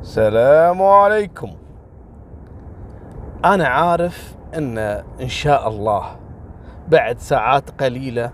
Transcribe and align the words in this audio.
السلام 0.00 0.82
عليكم. 0.82 1.50
أنا 3.44 3.68
عارف 3.68 4.34
أن 4.54 4.78
إن 5.20 5.28
شاء 5.28 5.68
الله 5.68 6.16
بعد 6.88 7.18
ساعات 7.18 7.82
قليلة 7.82 8.30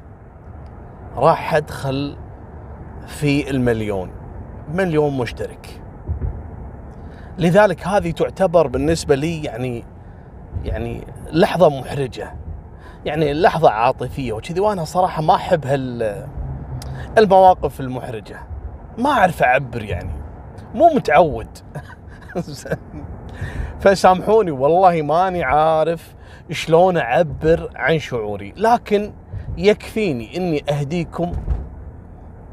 راح 1.16 1.54
أدخل 1.54 2.16
في 3.06 3.50
المليون 3.50 4.10
مليون 4.68 5.16
مشترك. 5.18 5.82
لذلك 7.38 7.86
هذه 7.86 8.10
تعتبر 8.10 8.66
بالنسبة 8.66 9.14
لي 9.14 9.44
يعني 9.44 9.84
يعني 10.64 11.06
لحظة 11.32 11.68
محرجة 11.80 12.34
يعني 13.04 13.32
لحظة 13.32 13.70
عاطفية 13.70 14.32
وكذي 14.32 14.60
وأنا 14.60 14.84
صراحة 14.84 15.22
ما 15.22 15.34
أحب 15.34 15.66
هال 15.66 16.26
المواقف 17.18 17.80
المحرجة. 17.80 18.38
ما 18.98 19.10
أعرف 19.10 19.42
أعبر 19.42 19.82
يعني. 19.82 20.25
مو 20.76 20.94
متعود. 20.94 21.48
فسامحوني 23.80 24.50
والله 24.50 25.02
ماني 25.02 25.44
عارف 25.44 26.14
شلون 26.50 26.96
أعبر 26.96 27.70
عن 27.76 27.98
شعوري 27.98 28.54
لكن 28.56 29.12
يكفيني 29.58 30.36
إني 30.36 30.64
أهديكم. 30.70 31.32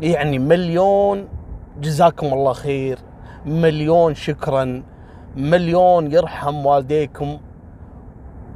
يعني 0.01 0.39
مليون 0.39 1.27
جزاكم 1.81 2.27
الله 2.33 2.53
خير. 2.53 2.99
مليون 3.45 4.15
شكرا 4.15 4.83
مليون 5.35 6.11
يرحم 6.11 6.65
والديكم. 6.65 7.39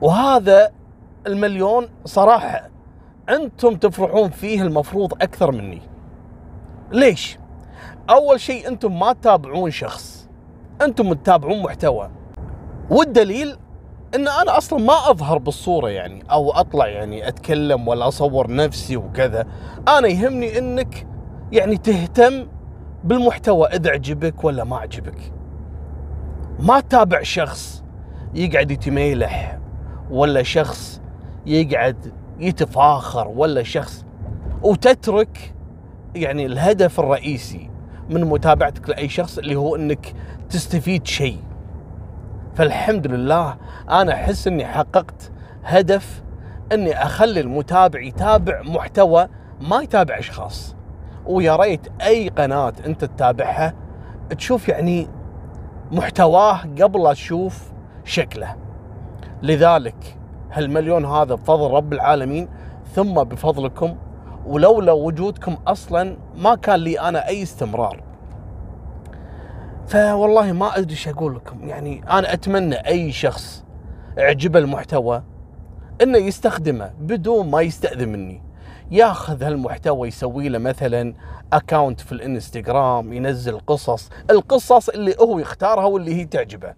وهذا 0.01 0.71
المليون 1.27 1.87
صراحة 2.05 2.69
أنتم 3.29 3.75
تفرحون 3.75 4.29
فيه 4.29 4.61
المفروض 4.61 5.13
أكثر 5.13 5.51
مني. 5.51 5.81
ليش؟ 6.91 7.39
أول 8.09 8.39
شيء 8.39 8.67
أنتم 8.67 8.99
ما 8.99 9.13
تتابعون 9.13 9.71
شخص. 9.71 10.29
أنتم 10.81 11.13
تتابعون 11.13 11.61
محتوى. 11.61 12.09
والدليل 12.89 13.57
إن 14.15 14.27
أنا 14.27 14.57
أصلا 14.57 14.79
ما 14.79 15.11
أظهر 15.11 15.37
بالصورة 15.37 15.89
يعني 15.89 16.23
أو 16.31 16.51
أطلع 16.51 16.87
يعني 16.87 17.27
أتكلم 17.27 17.87
ولا 17.87 18.07
أصور 18.07 18.51
نفسي 18.55 18.97
وكذا. 18.97 19.47
أنا 19.87 20.07
يهمني 20.07 20.57
إنك 20.57 21.07
يعني 21.51 21.77
تهتم 21.77 22.47
بالمحتوى 23.03 23.67
إذا 23.67 23.91
عجبك 23.91 24.43
ولا 24.43 24.63
ما 24.63 24.77
عجبك. 24.77 25.33
ما 26.59 26.79
تتابع 26.79 27.21
شخص 27.21 27.83
يقعد 28.33 28.71
يتميلح 28.71 29.59
ولا 30.11 30.43
شخص 30.43 31.01
يقعد 31.45 32.13
يتفاخر 32.39 33.27
ولا 33.27 33.63
شخص 33.63 34.05
وتترك 34.63 35.53
يعني 36.15 36.45
الهدف 36.45 36.99
الرئيسي 36.99 37.69
من 38.09 38.25
متابعتك 38.25 38.89
لأي 38.89 39.09
شخص 39.09 39.37
اللي 39.37 39.55
هو 39.55 39.75
إنك 39.75 40.13
تستفيد 40.49 41.07
شيء. 41.07 41.39
فالحمد 42.55 43.07
لله 43.07 43.57
أنا 43.89 44.13
أحس 44.13 44.47
إني 44.47 44.65
حققت 44.65 45.31
هدف 45.63 46.23
إني 46.71 47.03
أخلي 47.03 47.39
المتابع 47.39 47.99
يتابع 47.99 48.61
محتوى 48.61 49.27
ما 49.61 49.81
يتابع 49.81 50.19
أشخاص. 50.19 50.75
ويا 51.25 51.55
ريت 51.55 51.87
أي 52.01 52.29
قناة 52.29 52.73
أنت 52.85 53.05
تتابعها 53.05 53.73
تشوف 54.37 54.69
يعني 54.69 55.07
محتواه 55.91 56.59
قبل 56.81 57.03
لا 57.03 57.13
تشوف 57.13 57.71
شكله. 58.05 58.55
لذلك 59.43 60.17
هالمليون 60.51 61.05
هذا 61.05 61.35
بفضل 61.35 61.71
رب 61.71 61.93
العالمين 61.93 62.49
ثم 62.95 63.13
بفضلكم 63.13 63.95
ولولا 64.47 64.91
وجودكم 64.91 65.57
أصلا 65.67 66.17
ما 66.35 66.55
كان 66.55 66.79
لي 66.79 66.99
أنا 66.99 67.27
أي 67.27 67.43
استمرار. 67.43 68.03
فوالله 69.87 70.51
ما 70.51 70.77
أدري 70.77 70.91
إيش 70.91 71.07
أقول 71.07 71.35
لكم. 71.35 71.67
يعني 71.67 72.03
أنا 72.09 72.33
أتمنى 72.33 72.75
أي 72.75 73.11
شخص 73.11 73.63
اعجبه 74.19 74.59
المحتوى 74.59 75.23
إنه 76.01 76.17
يستخدمه 76.17 76.93
بدون 76.99 77.49
ما 77.49 77.61
يستأذن 77.61 78.09
مني. 78.09 78.41
ياخذ 78.91 79.43
هالمحتوى 79.43 80.07
يسوي 80.07 80.49
له 80.49 80.59
مثلا 80.59 81.13
اكاونت 81.53 82.01
في 82.01 82.11
الإنستغرام 82.11 83.13
ينزل 83.13 83.59
قصص 83.59 84.09
القصص 84.29 84.89
اللي 84.89 85.15
هو 85.21 85.39
يختارها 85.39 85.85
واللي 85.85 86.15
هي 86.15 86.25
تعجبه. 86.25 86.73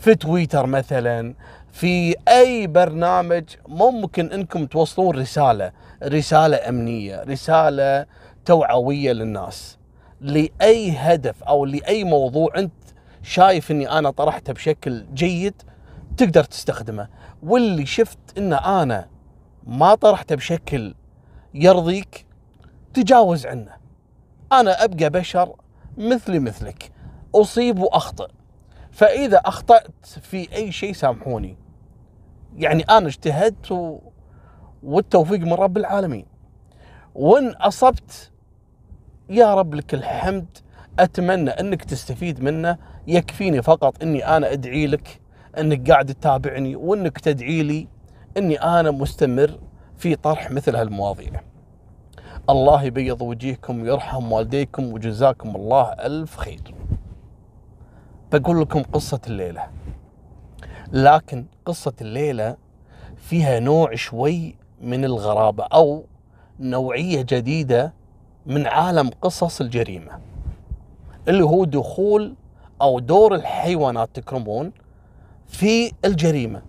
في 0.00 0.14
تويتر 0.14 0.66
مثلا 0.66 1.34
في 1.72 2.14
أي 2.28 2.66
برنامج 2.66 3.44
ممكن 3.68 4.32
إنكم 4.32 4.66
توصلون 4.66 5.16
رسالة 5.18 5.72
رسالة 6.04 6.68
أمنية 6.68 7.22
رسالة 7.22 8.06
توعوية 8.44 9.12
للناس. 9.12 9.78
لأي 10.20 10.90
هدف 10.90 11.42
أو 11.42 11.64
لأي 11.64 12.04
موضوع 12.04 12.52
أنت 12.56 12.72
شايف 13.22 13.70
إني 13.70 13.90
أنا 13.98 14.10
طرحته 14.10 14.52
بشكل 14.52 15.06
جيد 15.14 15.62
تقدر 16.16 16.44
تستخدمه. 16.44 17.08
واللي 17.42 17.86
شفت 17.86 18.18
إن 18.38 18.52
أنا 18.52 19.08
ما 19.66 19.94
طرحته 19.94 20.34
بشكل 20.34 20.94
يرضيك 21.54 22.26
تجاوز 22.94 23.46
عنه. 23.46 23.72
أنا 24.52 24.84
أبقى 24.84 25.10
بشر 25.10 25.54
مثلي 25.98 26.38
مثلك 26.38 26.92
أصيب 27.34 27.78
واخطئ 27.78 28.28
فإذا 28.92 29.36
أخطأت 29.38 30.04
في 30.04 30.54
أي 30.54 30.72
شيء 30.72 30.92
سامحوني 30.92 31.56
يعني 32.56 32.82
أنا 32.82 33.06
اجتهدت 33.06 33.72
و... 33.72 33.98
والتوفيق 34.82 35.40
من 35.40 35.52
رب 35.52 35.76
العالمين 35.76 36.26
وإن 37.14 37.48
أصبت 37.48 38.30
يا 39.28 39.54
رب 39.54 39.74
لك 39.74 39.94
الحمد 39.94 40.58
أتمنى 40.98 41.50
أنك 41.50 41.84
تستفيد 41.84 42.42
منه 42.42 42.78
يكفيني 43.06 43.62
فقط 43.62 44.02
إني 44.02 44.36
أنا 44.36 44.52
أدعي 44.52 44.86
لك 44.86 45.20
أنك 45.58 45.90
قاعد 45.90 46.06
تتابعني 46.14 46.76
وأنك 46.76 47.18
تدعي 47.18 47.62
لي 47.62 47.88
إني 48.36 48.56
أنا 48.62 48.90
مستمر 48.90 49.58
في 49.96 50.16
طرح 50.16 50.50
مثل 50.50 50.76
هالمواضيع. 50.76 51.40
الله 52.50 52.82
يبيض 52.82 53.22
وجيهكم 53.22 53.82
ويرحم 53.82 54.32
والديكم 54.32 54.92
وجزاكم 54.92 55.56
الله 55.56 55.82
ألف 55.92 56.36
خير. 56.36 56.74
بقول 58.32 58.60
لكم 58.60 58.82
قصة 58.82 59.20
الليلة. 59.26 59.66
لكن 60.92 61.44
قصة 61.64 61.92
الليلة 62.00 62.56
فيها 63.16 63.60
نوع 63.60 63.94
شوي 63.94 64.56
من 64.80 65.04
الغرابة 65.04 65.64
أو 65.64 66.04
نوعية 66.60 67.22
جديدة 67.22 67.92
من 68.46 68.66
عالم 68.66 69.10
قصص 69.22 69.60
الجريمة 69.60 70.18
اللي 71.28 71.44
هو 71.44 71.64
دخول 71.64 72.34
أو 72.82 72.98
دور 72.98 73.34
الحيوانات 73.34 74.08
تكرمون 74.14 74.72
في 75.48 75.92
الجريمة. 76.04 76.62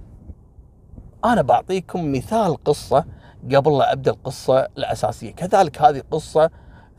أنا 1.25 1.41
بعطيكم 1.41 2.11
مثال 2.11 2.63
قصة 2.63 3.05
قبل 3.55 3.77
لا 3.77 3.93
أبدأ 3.93 4.11
القصة 4.11 4.59
الأساسية. 4.77 5.31
كذلك 5.31 5.81
هذه 5.81 6.03
قصة 6.11 6.49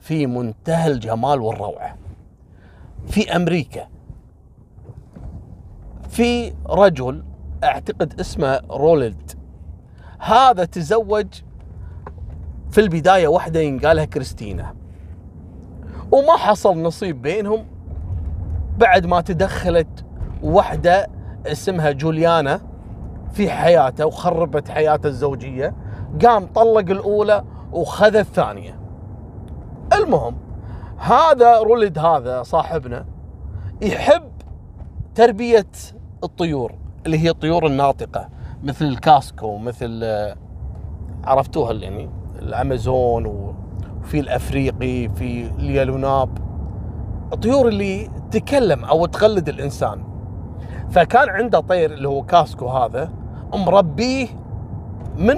في 0.01 0.27
منتهى 0.27 0.93
الجمال 0.93 1.41
والروعة. 1.41 1.99
في 3.07 3.37
أمريكا 3.37 3.92
في 6.13 6.55
رجل 6.67 7.23
أعتقد 7.65 8.21
اسمه 8.21 8.61
رولد 8.71 9.33
هذا 10.19 10.65
تزوج 10.65 11.27
في 12.71 12.81
البداية 12.81 13.29
واحدة 13.29 13.61
ينقالها 13.61 14.05
كريستينا. 14.05 14.75
وما 16.13 16.37
حصل 16.37 16.83
نصيب 16.83 17.23
بينهم 17.23 17.67
بعد 18.79 19.07
ما 19.07 19.21
تدخلت 19.21 20.05
واحدة 20.43 21.09
اسمها 21.47 21.91
جوليانا 21.91 22.61
في 23.33 23.51
حياته 23.51 24.07
وخربت 24.07 24.69
حياته 24.69 25.07
الزوجية 25.07 25.75
قام 26.25 26.47
طلق 26.47 26.91
الأولى 26.91 27.45
وخذ 27.73 28.17
الثانية. 28.17 28.79
المهم 29.93 30.37
هذا 30.99 31.59
رولد 31.59 31.99
هذا 31.99 32.43
صاحبنا 32.43 33.07
يحب 33.83 34.33
تربية 35.15 35.67
الطيور 36.25 36.75
اللي 37.07 37.19
هي 37.19 37.31
الطيور 37.31 37.67
الناطقة 37.67 38.29
مثل 38.63 38.85
الكاسكو 38.85 39.57
مثل 39.59 40.05
عرفتوها 41.25 41.73
يعني 41.73 42.11
الأمازون 42.39 43.27
وفي 43.27 44.21
الأفريقي 44.21 45.09
في 45.09 45.51
اليالوناب. 45.59 46.39
الطيور 47.33 47.69
اللي 47.69 48.11
تتكلم 48.31 48.85
أو 48.85 49.07
تقلد 49.07 49.49
الإنسان. 49.49 50.05
فكان 50.91 51.29
عنده 51.29 51.61
طير 51.61 51.93
اللي 51.93 52.09
هو 52.09 52.23
كاسكو 52.23 52.69
هذا 52.69 53.11
مربيه 53.55 54.27
من 55.19 55.37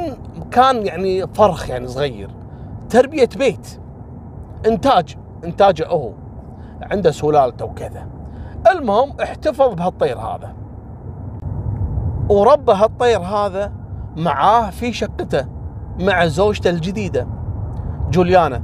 كان 0.51 0.87
يعني 0.87 1.27
فرخ 1.27 1.71
يعني 1.71 1.89
صغير. 1.89 2.31
تربية 2.91 3.29
بيت. 3.37 3.81
إنتاج 4.67 5.17
إنتاجه 5.45 5.87
هو. 5.87 6.13
عنده 6.83 7.11
سلالته 7.11 7.65
وكذا. 7.65 8.07
المهم 8.71 9.21
احتفظ 9.23 9.75
بهالطير 9.75 10.19
هذا. 10.19 10.64
وربى 12.29 12.73
هالطير 12.73 13.19
هذا 13.19 13.73
معاه 14.17 14.71
في 14.71 14.93
شقته 14.93 15.47
مع 16.01 16.27
زوجته 16.27 16.71
الجديدة 16.71 17.27
جوليانا. 18.11 18.63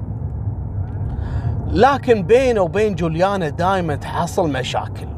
لكن 1.67 2.23
بينه 2.23 2.61
وبين 2.61 2.95
جوليانا 2.95 3.49
دائما 3.49 3.95
تحصل 3.95 4.53
مشاكل. 4.53 5.09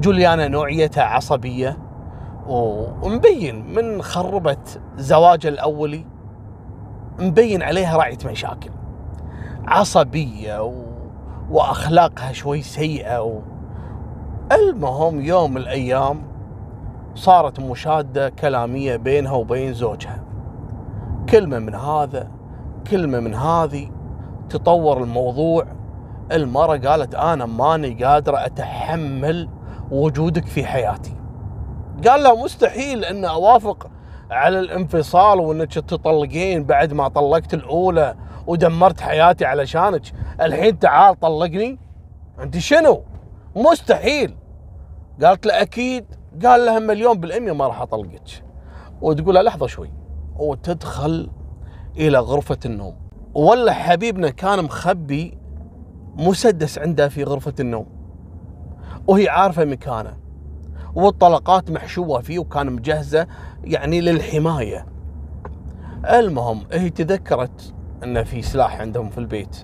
جوليانا 0.00 0.48
نوعيتها 0.48 1.04
عصبية 1.04 1.78
ومبين 2.46 3.74
من 3.74 4.02
خربت 4.02 4.80
زواجها 4.96 5.48
الأولي 5.48 6.06
مبين 7.18 7.62
عليها 7.62 7.96
راعية 7.96 8.18
مشاكل. 8.26 8.70
عصبية 9.66 10.62
و... 10.62 10.72
وأخلاقها 11.50 12.32
شوي 12.32 12.62
سيئة 12.62 13.22
و... 13.22 13.40
المهم 14.52 15.20
يوم 15.20 15.50
من 15.50 15.56
الأيام 15.56 16.33
صارت 17.14 17.60
مشادة 17.60 18.28
كلامية 18.28 18.96
بينها 18.96 19.32
وبين 19.32 19.74
زوجها. 19.74 20.24
كلمة 21.28 21.58
من 21.58 21.74
هذا 21.74 22.30
كلمة 22.90 23.20
من 23.20 23.34
هذه 23.34 23.90
تطور 24.48 25.02
الموضوع. 25.02 25.66
المرة 26.32 26.76
قالت 26.76 27.14
أنا 27.14 27.46
ماني 27.46 28.04
قادرة 28.04 28.46
أتحمل 28.46 29.48
وجودك 29.90 30.46
في 30.46 30.64
حياتي. 30.64 31.16
قال 32.08 32.22
له 32.22 32.44
مستحيل 32.44 33.04
أن 33.04 33.24
أوافق 33.24 33.90
على 34.30 34.58
الانفصال 34.58 35.40
وإنك 35.40 35.72
تطلقين 35.74 36.64
بعد 36.64 36.92
ما 36.92 37.08
طلقت 37.08 37.54
الأولى 37.54 38.14
ودمرت 38.46 39.00
حياتي 39.00 39.44
علشانك. 39.44 40.02
الحين 40.40 40.78
تعال 40.78 41.20
طلقني. 41.20 41.78
أنت 42.40 42.58
شنو؟ 42.58 43.02
مستحيل. 43.56 44.36
قالت 45.22 45.46
له 45.46 45.62
أكيد. 45.62 46.04
قال 46.42 46.66
لها 46.66 46.78
مليون 46.78 47.20
بالمية 47.20 47.52
ما 47.52 47.66
راح 47.66 47.80
أطلقك. 47.80 48.44
وتقول 49.02 49.34
له 49.34 49.42
لحظة 49.42 49.66
شوي. 49.66 49.90
وتدخل 50.36 51.30
إلى 51.96 52.18
غرفة 52.18 52.58
النوم. 52.66 52.96
ولا 53.34 53.72
حبيبنا 53.72 54.30
كان 54.30 54.64
مخبي 54.64 55.38
مسدس 56.16 56.78
عنده 56.78 57.08
في 57.08 57.24
غرفة 57.24 57.54
النوم. 57.60 57.86
وهي 59.06 59.28
عارفة 59.28 59.64
مكانه. 59.64 60.16
والطلقات 60.94 61.70
محشوة 61.70 62.20
فيه 62.20 62.38
وكان 62.38 62.72
مجهزة 62.72 63.26
يعني 63.64 64.00
للحماية. 64.00 64.86
المهم 66.10 66.60
هي 66.72 66.90
تذكرت 66.90 67.74
ان 68.04 68.24
في 68.24 68.42
سلاح 68.42 68.80
عندهم 68.80 69.10
في 69.10 69.18
البيت. 69.18 69.56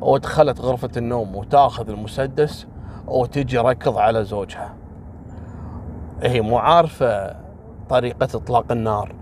ودخلت 0.00 0.60
غرفة 0.60 0.90
النوم 0.96 1.36
وتأخذ 1.36 1.90
المسدس 1.90 2.66
وتجي 3.06 3.58
ركض 3.58 3.98
على 3.98 4.24
زوجها. 4.24 4.83
هي 6.24 6.40
مو 6.40 6.58
عارفة 6.58 7.36
طريقة 7.88 8.28
إطلاق 8.34 8.72
النار. 8.72 9.14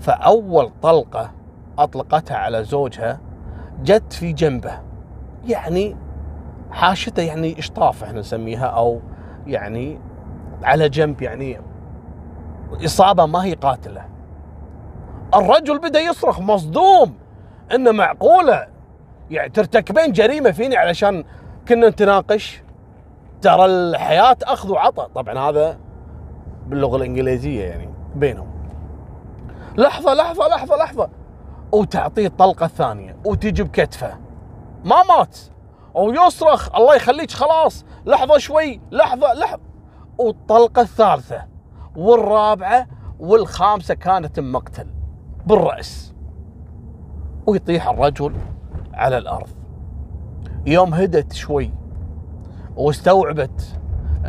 فأول 0.00 0.70
طلقة 0.82 1.30
أطلقتها 1.78 2.36
على 2.36 2.64
زوجها 2.64 3.20
جت 3.82 4.12
في 4.12 4.32
جنبه. 4.32 4.80
يعني 5.46 5.96
حاشته 6.70 7.22
يعني 7.22 7.58
إشطاف 7.58 8.04
إحنا 8.04 8.20
نسميها 8.20 8.66
أو 8.66 9.00
يعني 9.46 10.00
على 10.62 10.88
جنب 10.88 11.22
يعني 11.22 11.60
إصابة 12.84 13.26
ما 13.26 13.44
هي 13.44 13.54
قاتلة. 13.54 14.04
الرجل 15.34 15.78
بدأ 15.78 16.00
يصرخ 16.00 16.40
مصدوم 16.40 17.14
إنه 17.74 17.92
معقولة؟ 17.92 18.66
يعني 19.30 19.48
ترتكبين 19.48 20.12
جريمة 20.12 20.50
فيني 20.50 20.76
علشان 20.76 21.24
كنا 21.68 21.88
نتناقش؟ 21.88 22.62
ترى 23.42 23.64
الحياة 23.64 24.36
أخذ 24.42 24.70
وعطى 24.70 25.08
طبعا 25.14 25.38
هذا 25.38 25.78
باللغة 26.70 26.96
الإنجليزية 26.96 27.64
يعني 27.64 27.88
بينهم. 28.14 28.50
لحظة 29.78 30.14
لحظة 30.14 30.48
لحظة 30.48 30.76
لحظة. 30.76 31.08
وتعطيه 31.72 32.26
الطلقة 32.26 32.66
الثانية 32.66 33.16
وتجي 33.24 33.62
بكتفه. 33.62 34.18
ما 34.84 35.02
مات. 35.08 35.38
ويصرخ 35.94 36.74
الله 36.74 36.94
يخليك 36.96 37.30
خلاص. 37.30 37.84
لحظة 38.06 38.38
شوي 38.38 38.80
لحظة 38.90 39.32
لحظة. 39.34 39.60
والطلقة 40.18 40.82
الثالثة 40.82 41.44
والرابعة 41.96 42.86
والخامسة 43.20 43.94
كانت 43.94 44.40
مقتل 44.40 44.86
بالرأس. 45.46 46.14
ويطيح 47.46 47.88
الرجل 47.88 48.34
على 48.92 49.18
الأرض. 49.18 49.48
يوم 50.66 50.94
هدت 50.94 51.32
شوي 51.32 51.70
واستوعبت 52.76 53.80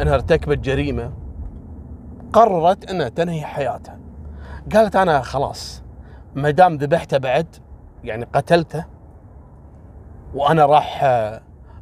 إنها 0.02 0.14
ارتكبت 0.14 0.58
جريمة. 0.58 1.21
قررت 2.34 2.90
إنها 2.90 3.10
تنهي 3.10 3.46
حياتها. 3.46 4.00
قالت 4.74 4.96
أنا 4.96 5.22
خلاص 5.22 5.84
ما 6.36 6.50
دام 6.50 6.78
ذبحته 6.78 7.18
بعد 7.18 7.56
يعني 8.04 8.26
قتلته 8.34 8.86
وأنا 10.34 10.66
راح 10.66 11.04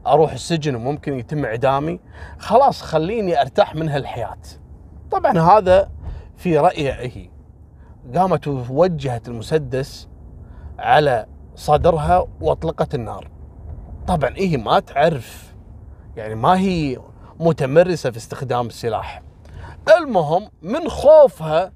أروح 0.07 0.31
السجن 0.31 0.75
وممكن 0.75 1.13
يتم 1.13 1.45
إعدامي 1.45 1.99
خلاص 2.37 2.81
خليني 2.81 3.41
أرتاح 3.41 3.75
من 3.75 3.89
هالحياة. 3.89 4.37
طبعا 5.11 5.39
هذا 5.39 5.89
في 6.37 6.57
رايها 6.57 7.01
هي. 7.01 7.29
قامت 8.15 8.47
ووجهت 8.47 9.27
المسدس 9.27 10.09
على 10.79 11.25
صدرها 11.55 12.27
وأطلقت 12.41 12.95
النار. 12.95 13.29
طبعا 14.07 14.33
هي 14.35 14.57
ما 14.57 14.79
تعرف 14.79 15.53
يعني 16.15 16.35
ما 16.35 16.57
هي 16.57 16.97
متمرسة 17.39 18.11
في 18.11 18.17
استخدام 18.17 18.67
السلاح. 18.67 19.21
المهم 19.97 20.49
من 20.61 20.89
خوفها 20.89 21.71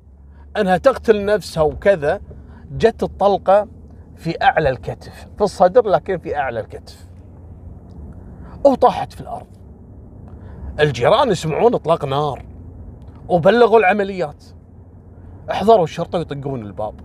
أنها 0.58 0.78
تقتل 0.78 1.26
نفسها 1.26 1.64
وكذا 1.64 2.22
جت 2.72 3.04
الطلقة 3.04 3.68
في 4.16 4.44
أعلى 4.44 4.70
الكتف 4.70 5.28
في 5.38 5.44
الصدر 5.44 5.88
لكن 5.88 6.18
في 6.18 6.38
أعلى 6.38 6.60
الكتف. 6.60 7.08
وطاحت 8.66 9.14
في 9.14 9.22
الأرض. 9.22 9.48
الجيران 10.80 11.30
يسمعون 11.30 11.74
إطلاق 11.74 12.06
نار. 12.06 12.46
وبلغوا 13.30 13.80
العمليات. 13.80 14.44
احضروا 15.52 15.84
الشرطة 15.84 16.20
يطقون 16.20 16.62
الباب. 16.62 16.96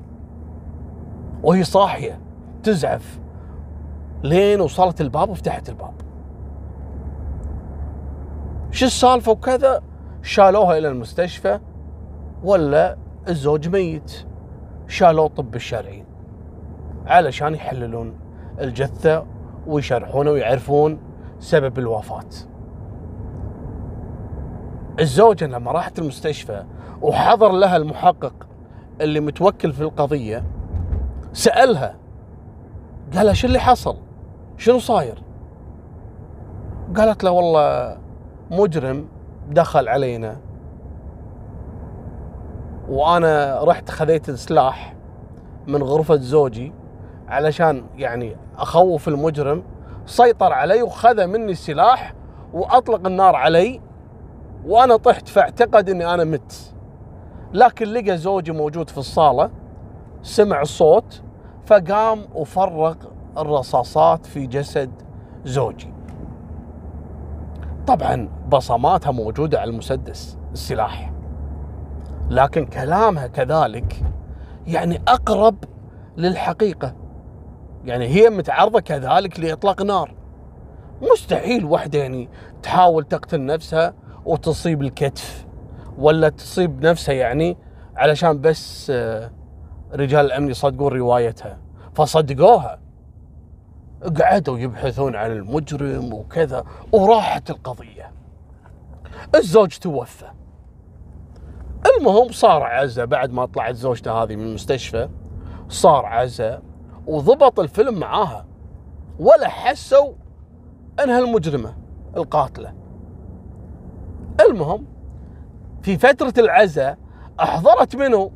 وهي 1.43 1.65
صاحية 1.65 2.21
تزعف. 2.63 3.21
لين 4.23 4.61
وصلت 4.61 5.01
الباب 5.01 5.31
وفتحت 5.31 5.69
الباب. 5.69 5.95
شو 8.71 8.87
السالفة 8.87 9.33
وكذا؟ 9.33 9.83
شالوها 10.23 10.79
إلى 10.79 10.89
المستشفى 10.89 11.61
ولا 12.43 12.97
الزوج 13.29 13.69
ميت. 13.69 14.27
شالوه 14.87 15.27
الطب 15.27 15.55
الشرعي 15.55 16.05
علشان 17.07 17.55
يحللون 17.55 18.15
الجثة 18.61 19.27
ويشرحونه 19.67 20.31
ويعرفون 20.31 20.99
سبب 21.39 21.79
الوفاة. 21.79 22.29
الزوجة 25.01 25.47
لما 25.47 25.73
راحت 25.73 25.99
المستشفى 25.99 26.65
وحضر 27.03 27.53
لها 27.53 27.77
المحقق 27.77 28.47
اللي 29.01 29.21
متوكل 29.21 29.73
في 29.73 29.81
القضية 29.81 30.45
سألها 31.33 31.97
قال 33.15 33.37
شو 33.37 33.47
اللي 33.47 33.59
حصل؟ 33.59 33.97
شنو 34.57 34.79
صاير؟ 34.79 35.23
قالت 36.97 37.25
له 37.25 37.31
والله 37.31 37.99
مجرم 38.51 39.09
دخل 39.49 39.89
علينا. 39.89 40.37
وأنا 42.89 43.61
رحت 43.65 43.91
خذيت 43.91 44.29
السلاح 44.29 44.95
من 45.67 45.83
غرفة 45.83 46.17
زوجي 46.17 46.73
علشان 47.29 47.85
يعني 47.97 48.37
أخوف 48.59 49.09
المجرم 49.09 49.63
سيطر 50.07 50.53
علي 50.53 50.83
وخذ 50.83 51.27
مني 51.27 51.53
السلاح 51.53 52.15
وأطلق 52.53 53.07
النار 53.07 53.37
علي 53.37 53.81
وأنا 54.67 54.97
طحت 54.97 55.29
فاعتقد 55.29 55.91
إني 55.91 56.15
أنا 56.15 56.25
مت. 56.25 56.75
لكن 57.53 57.87
لقى 57.87 58.19
زوجي 58.19 58.53
موجود 58.53 58.91
في 58.91 58.99
الصالة 58.99 59.51
سمع 60.23 60.61
الصوت 60.61 61.23
فقام 61.67 62.19
وفرغ 62.35 62.95
الرصاصات 63.39 64.27
في 64.27 64.47
جسد 64.47 64.91
زوجي. 65.45 65.98
طبعا 67.89 68.29
بصماتها 68.49 69.11
موجودة 69.11 69.61
على 69.61 69.71
المسدس 69.71 70.39
السلاح 70.53 71.13
لكن 72.31 72.67
كلامها 72.67 73.27
كذلك 73.27 74.03
يعني 74.67 75.03
أقرب 75.09 75.65
للحقيقة. 76.17 76.95
يعني 77.85 78.07
هي 78.07 78.31
متعرضة 78.31 78.81
كذلك 78.81 79.41
لإطلاق 79.41 79.83
نار. 79.83 80.15
مستحيل 81.13 81.65
واحدة 81.65 81.99
يعني 81.99 82.29
تحاول 82.63 83.05
تقتل 83.05 83.47
نفسها 83.47 83.95
وتصيب 84.25 84.83
الكتف 84.83 85.47
ولا 85.99 86.29
تصيب 86.29 86.87
نفسها 86.87 87.15
يعني 87.15 87.57
علشان 87.97 88.41
بس 88.41 88.91
آه، 88.95 89.31
رجال 89.93 90.27
الأمن 90.27 90.51
يصدقون 90.51 90.93
روايتها. 90.93 91.59
فصدقوها. 91.95 92.79
قعدوا 94.21 94.59
يبحثون 94.59 95.17
عن 95.17 95.31
المجرم 95.33 96.13
وكذا 96.13 96.65
وراحت 96.93 97.51
القضية. 97.51 98.13
الزوج 99.35 99.79
توفى. 99.79 100.27
المهم 101.87 102.33
صار 102.33 102.63
عزة 102.63 103.05
بعد 103.05 103.33
ما 103.33 103.47
طلعت 103.47 103.75
زوجته 103.75 104.13
هذه 104.13 104.37
من 104.37 104.47
المستشفى 104.47 105.09
صار 105.69 106.07
عزة 106.07 106.63
وضبط 107.07 107.61
الفيلم 107.61 107.99
معاها. 107.99 108.47
ولا 109.19 109.49
حسوا 109.49 110.13
أنها 111.05 111.19
المجرمة 111.19 111.77
القاتلة. 112.17 112.75
المهم 114.41 114.87
في 115.83 115.99
فترة 115.99 116.35
العزاء 116.39 116.99
أحضرت 117.41 117.97
منه 117.97 118.31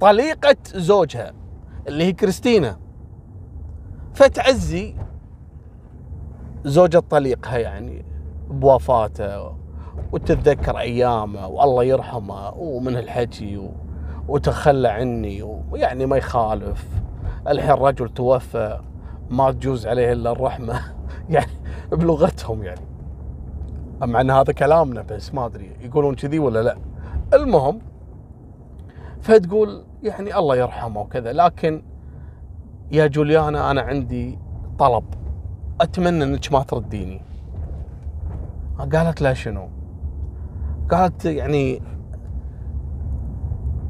طليقة 0.00 0.56
زوجها 0.74 1.32
اللي 1.88 2.04
هي 2.04 2.12
كريستينا. 2.12 2.87
فتعزي 4.18 4.94
زوجة 6.64 6.98
طليقها 6.98 7.58
يعني 7.58 8.04
بوفاته 8.50 9.54
وتتذكر 10.12 10.78
أيامه 10.78 11.46
والله 11.46 11.84
يرحمه 11.84 12.54
ومن 12.54 12.96
الحكي. 12.96 13.70
وتخلى 14.28 14.88
عني 14.88 15.42
ويعني 15.42 16.06
ما 16.06 16.16
يخالف. 16.16 16.86
الحين 17.48 17.70
الرجل 17.70 18.08
توفى 18.08 18.80
ما 19.30 19.50
تجوز 19.50 19.86
عليه 19.86 20.12
إلا 20.12 20.32
الرحمة. 20.32 20.80
يعني 21.30 21.52
بلغتهم 21.92 22.62
يعني. 22.62 22.86
مع 24.00 24.20
إن 24.20 24.30
هذا 24.30 24.52
كلامنا 24.52 25.02
بس 25.02 25.34
ما 25.34 25.46
أدري 25.46 25.76
يقولون 25.80 26.14
كذي 26.14 26.38
ولا 26.38 26.62
لا. 26.62 26.76
المهم 27.34 27.78
فتقول 29.20 29.84
يعني 30.02 30.38
الله 30.38 30.56
يرحمه 30.56 31.00
وكذا 31.00 31.32
لكن 31.32 31.82
يا 32.92 33.06
جوليانا 33.06 33.70
أنا 33.70 33.80
عندي 33.80 34.38
طلب. 34.78 35.04
أتمنى 35.80 36.24
إنك 36.24 36.52
ما 36.52 36.62
ترديني. 36.62 37.22
قالت 38.92 39.20
لا 39.22 39.34
شنو؟ 39.34 39.68
قالت 40.90 41.24
يعني 41.24 41.82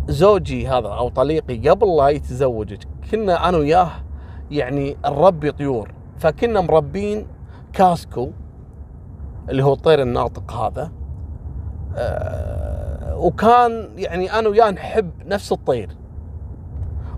زوجي 0.08 0.68
هذا 0.68 0.88
أو 0.88 1.08
طليقي 1.08 1.68
قبل 1.68 1.96
لا 1.96 2.08
يتزوجك 2.08 2.78
كنا 3.10 3.48
أنا 3.48 3.58
وياه 3.58 3.90
يعني 4.50 4.96
نربي 5.04 5.52
طيور 5.52 5.92
فكنا 6.16 6.60
مربين 6.60 7.26
كاسكو 7.72 8.30
اللي 9.48 9.64
هو 9.64 9.72
الطير 9.72 10.02
الناطق 10.02 10.52
هذا. 10.52 10.92
أه 11.96 13.18
وكان 13.18 13.88
يعني 13.96 14.38
أنا 14.38 14.48
وياه 14.48 14.70
نحب 14.70 15.10
نفس 15.26 15.52
الطير. 15.52 15.90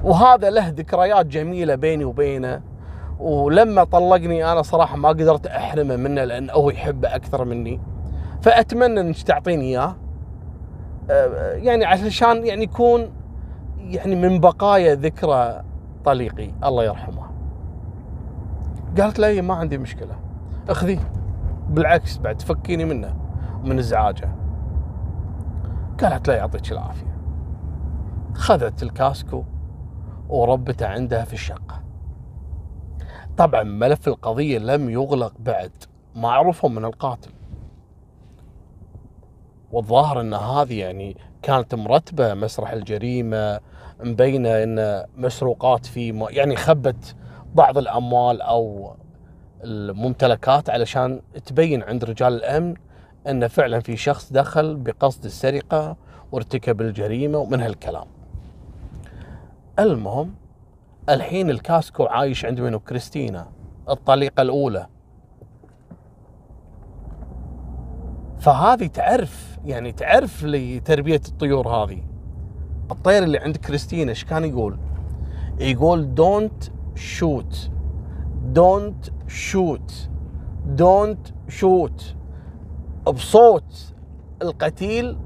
وهذا 0.04 0.50
له 0.50 0.68
ذكريات 0.68 1.26
جميلة 1.26 1.74
بيني 1.74 2.04
وبينه. 2.04 2.62
ولما 3.20 3.84
طلقني 3.84 4.52
أنا 4.52 4.62
صراحة 4.62 4.96
ما 4.96 5.08
قدرت 5.08 5.46
أحرمه 5.46 5.96
منه 5.96 6.24
لأن 6.24 6.50
هو 6.50 6.70
يحبه 6.70 7.14
أكثر 7.14 7.44
مني. 7.44 7.80
فأتمنى 8.42 9.00
إنك 9.00 9.22
تعطيني 9.22 9.64
إياه. 9.64 9.96
أه، 11.10 11.52
يعني 11.52 11.84
علشان 11.84 12.46
يعني 12.46 12.62
يكون 12.62 13.10
يعني 13.78 14.16
من 14.16 14.40
بقايا 14.40 14.94
ذكرى 14.94 15.62
طليقي. 16.04 16.50
الله 16.64 16.84
يرحمه. 16.84 17.22
قالت 19.00 19.18
لا 19.18 19.40
ما 19.40 19.54
عندي 19.54 19.78
مشكلة. 19.78 20.14
أخذيه. 20.68 21.12
بالعكس 21.68 22.18
بعد 22.18 22.36
تفكيني 22.36 22.84
منه 22.84 23.16
ومن 23.64 23.78
إزعاجه. 23.78 24.28
قالت 26.00 26.28
لا 26.28 26.36
يعطيك 26.36 26.72
العافية. 26.72 27.16
خذت 28.34 28.82
الكاسكو 28.82 29.44
وربته 30.30 30.86
عندها 30.86 31.24
في 31.24 31.32
الشقة 31.32 31.82
طبعا 33.36 33.62
ملف 33.62 34.08
القضية 34.08 34.58
لم 34.58 34.90
يغلق 34.90 35.32
بعد 35.38 35.72
ما 36.14 36.28
عرفوا 36.28 36.68
من 36.68 36.84
القاتل 36.84 37.30
والظاهر 39.72 40.20
إن 40.20 40.34
هذه 40.34 40.80
يعني 40.80 41.16
كانت 41.42 41.74
مرتبة 41.74 42.34
مسرح 42.34 42.70
الجريمة 42.70 43.60
مبينه 44.00 44.62
إن 44.62 45.04
مسروقات 45.16 45.86
في 45.86 46.26
يعني 46.30 46.56
خبت 46.56 47.16
بعض 47.54 47.78
الأموال 47.78 48.42
أو 48.42 48.94
الممتلكات 49.64 50.70
علشان 50.70 51.22
تبين 51.46 51.82
عند 51.82 52.04
رجال 52.04 52.32
الأمن 52.32 52.74
إن 53.26 53.48
فعلا 53.48 53.80
في 53.80 53.96
شخص 53.96 54.32
دخل 54.32 54.76
بقصد 54.76 55.24
السرقة 55.24 55.96
وارتكب 56.32 56.80
الجريمة 56.80 57.38
ومن 57.38 57.60
هالكلام. 57.60 58.19
المهم 59.82 60.34
الحين 61.08 61.50
الكاسكو 61.50 62.04
عايش 62.04 62.44
عند 62.44 62.60
منو؟ 62.60 62.80
كريستينا 62.80 63.48
الطليقة 63.88 64.42
الأولى. 64.42 64.86
فهذه 68.38 68.86
تعرف 68.86 69.58
يعني 69.64 69.92
تعرف 69.92 70.44
لتربية 70.44 71.20
الطيور 71.28 71.68
هذه. 71.68 72.02
الطير 72.90 73.22
اللي 73.22 73.38
عند 73.38 73.56
كريستينا 73.56 74.10
إيش 74.10 74.24
كان 74.24 74.44
يقول؟ 74.44 74.78
يقول 75.60 76.14
don't 76.14 76.64
shoot 76.94 77.70
don't 78.44 79.06
shoot 79.26 80.10
don't 80.66 81.28
shoot 81.48 82.16
بصوت 83.06 83.94
القتيل 84.42 85.18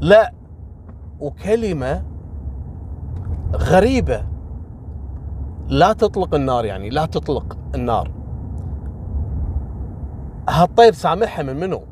لا 0.00 0.32
وكلمة 1.20 2.04
غريبة. 3.54 4.24
لا 5.68 5.92
تطلق 5.92 6.34
النار 6.34 6.64
يعني 6.64 6.90
لا 6.90 7.06
تطلق 7.06 7.58
النار. 7.74 8.10
هالطير 10.48 10.92
سامعها 10.92 11.42
من 11.42 11.60
منو؟ 11.60 11.82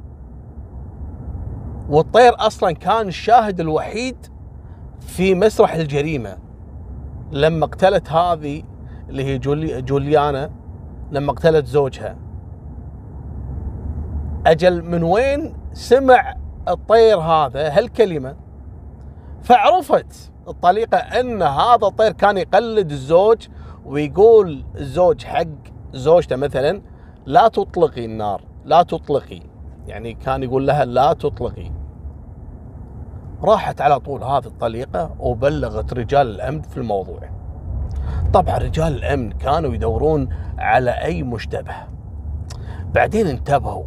والطير 1.88 2.32
أصلا 2.38 2.72
كان 2.72 3.08
الشاهد 3.08 3.60
الوحيد 3.60 4.16
في 5.00 5.34
مسرح 5.34 5.74
الجريمة. 5.74 6.36
لما 7.32 7.64
اقتلت 7.64 8.12
هذه 8.12 8.62
اللي 9.08 9.24
هي 9.24 9.38
جولي 9.38 9.82
جوليانا 9.82 10.50
لما 11.12 11.32
اقتلت 11.32 11.66
زوجها. 11.66 12.16
أجل 14.46 14.84
من 14.84 15.02
وين 15.02 15.56
سمع 15.72 16.34
الطير 16.68 17.18
هذا؟ 17.18 17.78
هالكلمة. 17.78 18.36
فعرفت 19.42 20.32
الطليقة 20.48 20.98
إن 20.98 21.42
هذا 21.42 21.86
الطير 21.86 22.12
كان 22.12 22.36
يقلد 22.36 22.90
الزوج 22.90 23.48
ويقول 23.84 24.64
الزوج 24.76 25.24
حق 25.24 25.46
زوجته 25.92 26.36
مثلا 26.36 26.82
لا 27.26 27.48
تطلقي 27.48 28.04
النار 28.04 28.42
لا 28.64 28.82
تطلقي. 28.82 29.40
يعني 29.86 30.14
كان 30.14 30.42
يقول 30.42 30.66
لها 30.66 30.84
لا 30.84 31.12
تطلقي. 31.12 31.70
راحت 33.42 33.80
على 33.80 34.00
طول 34.00 34.24
هذه 34.24 34.46
الطليقة 34.46 35.16
وبلغت 35.20 35.92
رجال 35.92 36.26
الأمن 36.26 36.62
في 36.62 36.76
الموضوع. 36.76 37.20
طبعا 38.32 38.58
رجال 38.58 38.94
الأمن 38.96 39.32
كانوا 39.32 39.74
يدورون 39.74 40.28
على 40.58 40.90
أي 40.90 41.22
مشتبه. 41.22 41.74
بعدين 42.94 43.26
انتبهوا 43.26 43.84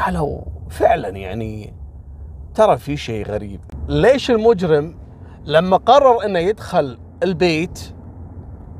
قالوا 0.00 0.40
فعلا 0.70 1.08
يعني 1.08 1.74
ترى 2.54 2.78
في 2.78 2.96
شيء 2.96 3.26
غريب. 3.26 3.60
ليش 3.88 4.30
المجرم 4.30 4.94
لما 5.46 5.76
قرر 5.76 6.24
إنه 6.24 6.38
يدخل 6.38 6.98
البيت 7.22 7.80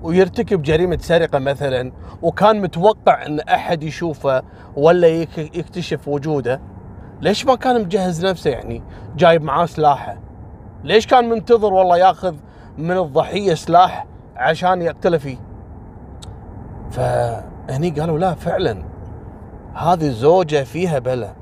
ويرتكب 0.03 0.63
جريمة 0.63 0.99
سرقة 1.01 1.39
مثلا 1.39 1.93
وكان 2.23 2.61
متوقع 2.61 3.27
إن 3.27 3.41
أحد 3.41 3.83
يشوفه 3.83 4.43
ولا 4.77 5.09
يكتشف 5.37 6.09
وجوده 6.09 6.61
ليش 7.21 7.47
ما 7.47 7.55
كان 7.55 7.81
مجهز 7.81 8.27
نفسه 8.27 8.51
يعني؟ 8.51 8.83
جايب 9.17 9.43
معاه 9.43 9.67
سلاحه. 9.67 10.19
ليش 10.85 11.07
كان 11.07 11.29
منتظر 11.29 11.73
والله 11.73 11.99
ياخذ 11.99 12.35
من 12.79 12.99
الضحية 12.99 13.55
سلاح 13.55 14.07
عشان 14.37 14.83
يقتله 14.83 15.19
فيه؟ 15.19 15.37
فهني 16.91 17.91
قالوا 17.91 18.19
لا 18.19 18.35
فعلا. 18.35 18.83
هذه 19.75 20.07
الزوجة 20.07 20.65
فيها 20.65 20.99
بلا 20.99 21.35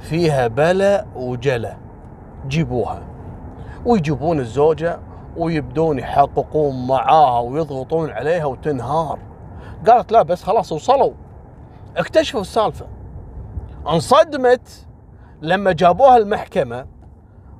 فيها 0.00 0.46
بلا 0.48 1.06
وجلا. 1.16 1.76
جيبوها. 2.48 3.09
ويجيبون 3.86 4.40
الزوجة 4.40 5.00
ويبدون 5.36 5.98
يحققون 5.98 6.86
معاها 6.86 7.40
ويضغطون 7.40 8.10
عليها 8.10 8.44
وتنهار. 8.44 9.18
قالت 9.86 10.12
لا 10.12 10.22
بس 10.22 10.42
خلاص 10.42 10.72
وصلوا. 10.72 11.12
اكتشفوا 11.96 12.40
السالفة. 12.40 12.86
انصدمت 13.88 14.86
لما 15.42 15.72
جابوها 15.72 16.16
المحكمة 16.16 16.86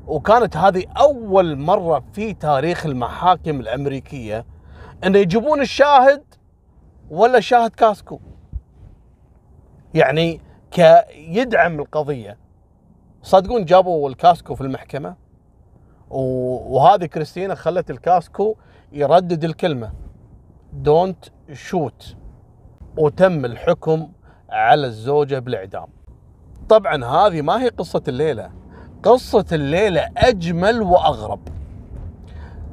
وكانت 0.07 0.57
هذه 0.57 0.85
أول 0.97 1.59
مرة 1.59 2.05
في 2.12 2.35
تاريخ 2.35 2.87
المحاكم 2.87 3.61
الأمريكية 3.61 4.45
إن 5.05 5.15
يجيبون 5.15 5.61
الشاهد 5.61 6.23
ولا 7.11 7.41
شاهد 7.41 7.71
كاسكو. 7.71 8.21
يعني 9.95 10.41
كيدعم 10.71 11.81
القضية. 11.81 12.39
صدقون 13.23 13.65
جابوا 13.65 14.09
الكاسكو 14.09 14.55
في 14.55 14.61
المحكمة؟ 14.61 15.20
وهذه 16.11 17.05
كريستينا 17.07 17.55
خلت 17.55 17.90
الكاسكو 17.90 18.57
يردد 18.93 19.45
الكلمة. 19.45 19.93
don't 20.73 21.25
shoot 21.53 22.17
وتم 22.99 23.45
الحكم 23.45 24.09
على 24.50 24.87
الزوجة 24.87 25.38
بالإعدام. 25.38 25.87
طبعا 26.69 27.05
هذه 27.05 27.43
ما 27.43 27.62
هي 27.62 27.69
قصة 27.69 28.02
الليلة. 28.09 28.50
قصة 29.02 29.45
الليلة 29.52 30.11
أجمل 30.17 30.83
وأغرب. 30.83 31.40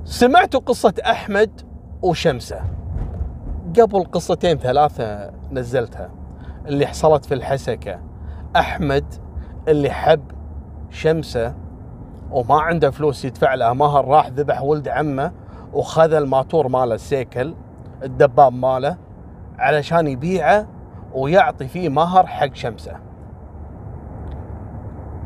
سمعتوا 0.04 0.60
قصة 0.60 0.94
أحمد 1.06 1.62
وشمسة. 2.02 2.62
قبل 3.80 4.04
قصتين 4.04 4.58
ثلاثة 4.58 5.32
نزلتها. 5.52 6.12
اللي 6.66 6.88
حصلت 6.88 7.26
في 7.26 7.34
الحسكة. 7.34 8.00
أحمد 8.56 9.14
اللي 9.68 9.90
حب 9.90 10.32
شمسة 10.90 11.56
وما 12.32 12.62
عنده 12.62 12.92
فلوس 12.92 13.26
يدفع 13.26 13.54
لها. 13.54 13.74
مهر 13.74 14.08
راح 14.08 14.28
ذبح 14.28 14.62
ولد 14.62 14.88
عمه 14.88 15.32
وخذ 15.74 16.14
الماتور 16.14 16.68
ماله 16.68 16.96
السيكل 16.96 17.54
الدباب 18.04 18.54
ماله 18.54 18.98
علشان 19.60 20.08
يبيعه 20.08 20.68
ويعطي 21.14 21.68
فيه 21.68 21.90
مهر 21.90 22.28
حق 22.28 22.54
شمسه. 22.54 22.94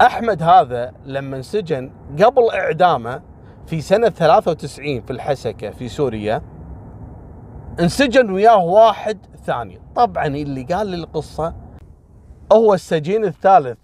أحمد 0.01 0.43
هذا 0.43 0.93
لما 1.05 1.37
انسجن 1.37 1.91
قبل 2.23 2.49
إعدامه 2.53 3.21
في 3.65 3.81
سنة 3.81 4.09
93 4.09 5.01
في 5.01 5.11
الحسكة 5.11 5.69
في 5.69 5.89
سوريا 5.89 6.41
انسجن 7.79 8.31
وياه 8.31 8.63
واحد 8.63 9.17
ثاني. 9.45 9.81
طبعا 9.95 10.25
اللي 10.25 10.63
قال 10.63 10.87
لي 10.87 10.95
القصة 10.95 11.53
هو 12.53 12.73
السجين 12.73 13.25
الثالث 13.25 13.77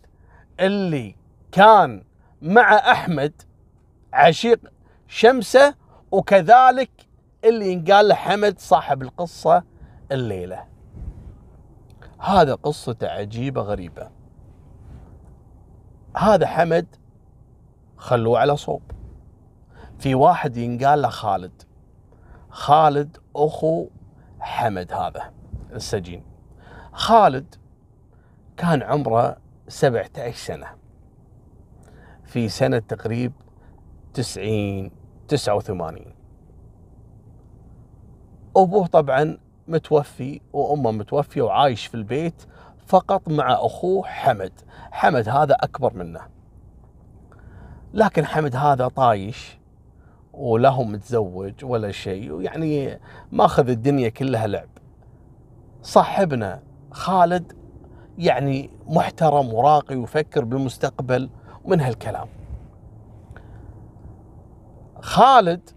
اللي 0.60 1.16
كان 1.52 2.04
مع 2.42 2.76
أحمد 2.76 3.42
عشيق 4.14 4.60
شمسة 5.08 5.76
وكذلك 6.12 6.92
اللي 7.44 7.72
ينقال 7.72 8.08
له 8.08 8.16
حمد 8.16 8.60
صاحب 8.60 9.02
القصة 9.02 9.64
الليلة. 10.12 10.64
هذا 12.20 12.56
قصته 12.56 13.08
عجيبة 13.08 13.62
غريبة. 13.62 14.10
هذا 16.18 16.48
حمد 16.48 16.96
خلوه 17.98 18.40
على 18.40 18.58
صوب. 18.58 18.82
في 20.00 20.16
واحد 20.16 20.58
ينقال 20.58 21.02
له 21.02 21.10
خالد. 21.10 21.62
خالد 22.50 23.18
أخو 23.36 23.88
حمد 24.40 24.94
هذا 24.94 25.34
السجين. 25.74 26.24
خالد 26.94 27.56
كان 28.58 28.84
عمره 28.84 29.38
17 29.68 30.36
سنة. 30.38 30.68
في 32.28 32.50
سنة 32.50 32.80
تقريب 32.80 33.34
90 34.14 34.92
89 35.28 35.98
أبوه 38.58 38.88
طبعا 38.88 39.38
متوفي 39.68 40.42
وأمه 40.54 40.92
متوفية 40.92 41.42
وعايش 41.42 41.86
في 41.86 41.96
البيت 41.96 42.42
فقط 42.88 43.30
مع 43.30 43.54
أخوه 43.54 44.04
حمد. 44.08 44.52
حمد 44.92 45.30
هذا 45.30 45.54
أكبر 45.54 45.94
منه. 45.94 46.22
لكن 47.94 48.26
حمد 48.26 48.56
هذا 48.56 48.88
طايش 48.88 49.60
وله 50.34 50.84
متزوج 50.84 51.66
ولا 51.66 51.92
شيء 51.92 52.32
ويعني 52.32 53.00
ماخذ 53.32 53.70
الدنيا 53.70 54.10
كلها 54.10 54.48
لعب. 54.48 54.70
صاحبنا 55.82 56.64
خالد 56.92 57.54
يعني 58.18 58.70
محترم 58.88 59.54
وراقي 59.54 59.96
ويفكر 59.96 60.46
بالمستقبل 60.46 61.30
ومن 61.68 61.82
هالكلام. 61.82 62.28
خالد 65.02 65.70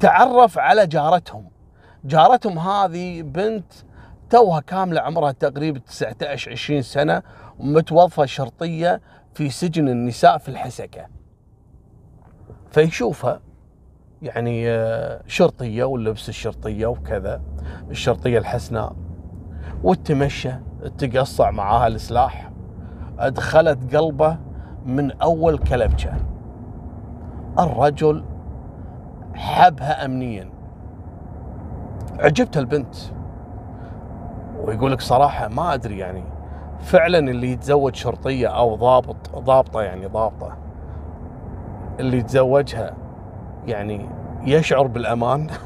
تعرف 0.00 0.58
على 0.58 0.86
جارتهم. 0.86 1.50
جارتهم 2.04 2.58
هذه 2.58 3.22
بنت 3.22 3.72
توها 4.30 4.60
كاملة 4.60 5.00
عمرها 5.00 5.32
تقريبا 5.32 5.78
19 5.78 6.50
20 6.50 6.82
سنة 6.82 7.22
ومتوظفة 7.58 8.24
شرطية 8.26 9.00
في 9.34 9.50
سجن 9.50 9.88
النساء 9.88 10.38
في 10.38 10.48
الحسكة. 10.48 11.06
فيشوفها 12.70 13.40
يعني 14.22 14.70
آه، 14.70 15.22
شرطية 15.26 15.84
واللبس 15.84 16.28
الشرطية 16.28 16.86
وكذا 16.86 17.42
الشرطية 17.90 18.38
الحسناء 18.38 18.96
وتمشى. 19.82 20.52
تقصع 20.88 21.50
معاها 21.50 21.86
السلاح. 21.86 22.50
أدخلت 23.18 23.96
قلبه 23.96 24.36
من 24.86 25.20
أول 25.20 25.58
كلبشة. 25.58 26.12
الرجل 27.58 28.24
حبها 29.34 30.04
امنيا. 30.04 30.50
عجبت 32.18 32.56
البنت. 32.56 32.94
ويقول 34.64 34.92
لك 34.92 35.00
صراحة 35.00 35.48
ما 35.48 35.74
أدري 35.74 35.98
يعني 35.98 36.24
فعلا 36.80 37.18
اللي 37.18 37.52
يتزوج 37.52 37.94
شرطية 37.94 38.48
أو 38.48 38.76
ضابط 38.76 39.38
ضابطة 39.38 39.82
يعني 39.82 40.06
ضابطة. 40.06 40.56
اللي 42.00 42.18
يتزوجها 42.18 42.94
يعني 43.66 44.08
يشعر 44.42 44.86
بالأمان. 44.86 45.46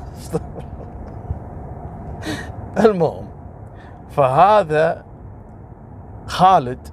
المهم 2.84 3.24
فهذا 4.08 5.04
خالد 6.38 6.88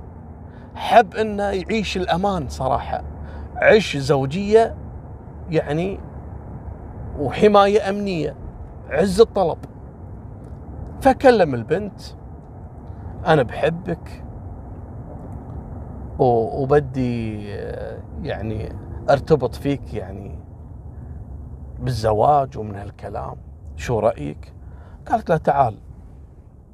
حب 0.76 1.16
إنه 1.16 1.44
يعيش 1.44 1.98
الأمان 1.98 2.50
صراحة. 2.50 3.04
عيش 3.56 3.98
زوجية 3.98 4.76
يعني 5.50 6.00
وحماية 7.20 7.90
أمنية. 7.90 8.36
عز 8.90 9.22
الطلب. 9.22 9.58
فكلم 11.02 11.56
البنت 11.56 12.02
أنا 13.26 13.44
بحبك 13.44 14.24
وبدي 16.20 17.50
يعني 18.24 18.76
أرتبط 19.10 19.56
فيك 19.56 19.94
يعني 19.94 20.40
بالزواج 21.80 22.58
ومن 22.58 22.76
هالكلام. 22.76 23.36
شو 23.76 24.00
رأيك؟ 24.00 24.54
قالت 25.08 25.30
له 25.30 25.38
تعال 25.38 25.78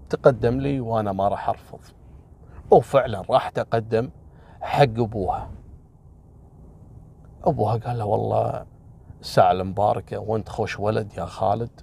تقدم 0.09 0.59
لي 0.59 0.79
وأنا 0.79 1.11
ما 1.11 1.27
راح 1.27 1.49
أرفض. 1.49 1.79
وفعلا 2.71 3.21
راح 3.29 3.49
تقدم 3.49 4.09
حق 4.61 4.81
أبوها. 4.83 5.51
أبوها 7.43 7.77
قال 7.77 7.97
له 7.97 8.05
والله 8.05 8.65
الساعة 9.21 9.51
المباركة 9.51 10.17
وأنت 10.17 10.49
خوش 10.49 10.79
ولد 10.79 11.13
يا 11.17 11.25
خالد 11.25 11.81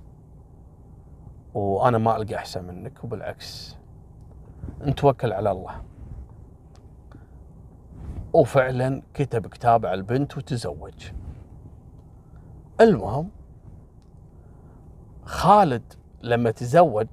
وأنا 1.54 1.98
ما 1.98 2.16
ألقى 2.16 2.34
أحسن 2.34 2.64
منك 2.64 3.04
وبالعكس 3.04 3.76
انت 4.82 4.98
توكل 4.98 5.32
على 5.32 5.50
الله. 5.50 5.82
وفعلا 8.32 9.02
كتب 9.14 9.46
كتاب 9.46 9.86
على 9.86 9.94
البنت 9.94 10.36
وتزوج. 10.36 11.12
المهم 12.80 13.30
خالد 15.24 15.92
لما 16.22 16.50
تزوج 16.50 17.06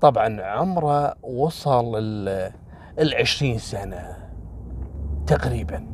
طبعا 0.00 0.42
عمره 0.42 1.16
وصل 1.22 1.96
العشرين 3.00 3.58
سنة 3.58 4.16
تقريبا. 5.26 5.86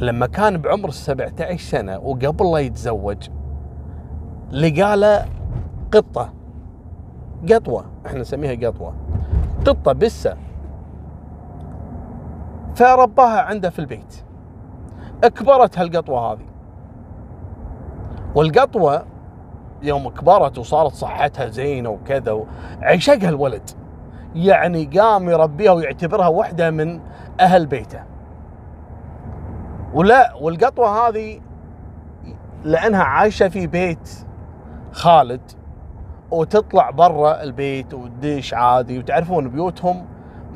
لما 0.00 0.26
كان 0.26 0.58
بعمر 0.58 0.88
السبعة 0.88 1.32
عشر 1.40 1.56
سنة 1.56 1.98
وقبل 1.98 2.52
لا 2.52 2.58
يتزوج 2.58 3.28
لقى 4.50 4.96
له 4.96 5.26
قطة 5.92 6.32
قطوة 7.52 7.84
إحنا 8.06 8.20
نسميها 8.20 8.68
قطوة 8.68 8.94
قطة 9.66 9.92
بسة 9.92 10.36
فرباها 12.74 13.40
عنده 13.40 13.70
في 13.70 13.78
البيت. 13.78 14.24
أكبرت 15.24 15.78
هالقطوة 15.78 16.32
هذه. 16.32 16.46
والقطوة 18.34 19.04
يوم 19.82 20.08
كبرت 20.08 20.58
وصارت 20.58 20.92
صحتها 20.92 21.48
زينة 21.48 21.88
وكذا 21.90 22.44
عشقها 22.82 23.28
الولد. 23.28 23.70
يعني 24.34 24.84
قام 24.84 25.30
يربيها 25.30 25.72
ويعتبرها 25.72 26.28
واحدة 26.28 26.70
من 26.70 27.00
أهل 27.40 27.66
بيته. 27.66 28.00
ولا 29.94 30.34
والقطوة 30.40 31.08
هذه 31.08 31.40
لأنها 32.64 33.02
عايشة 33.02 33.48
في 33.48 33.66
بيت 33.66 34.10
خالد 34.92 35.40
وتطلع 36.30 36.90
برا 36.90 37.42
البيت 37.42 37.94
وتدش 37.94 38.54
عادي 38.54 38.98
وتعرفون 38.98 39.48
بيوتهم 39.48 40.06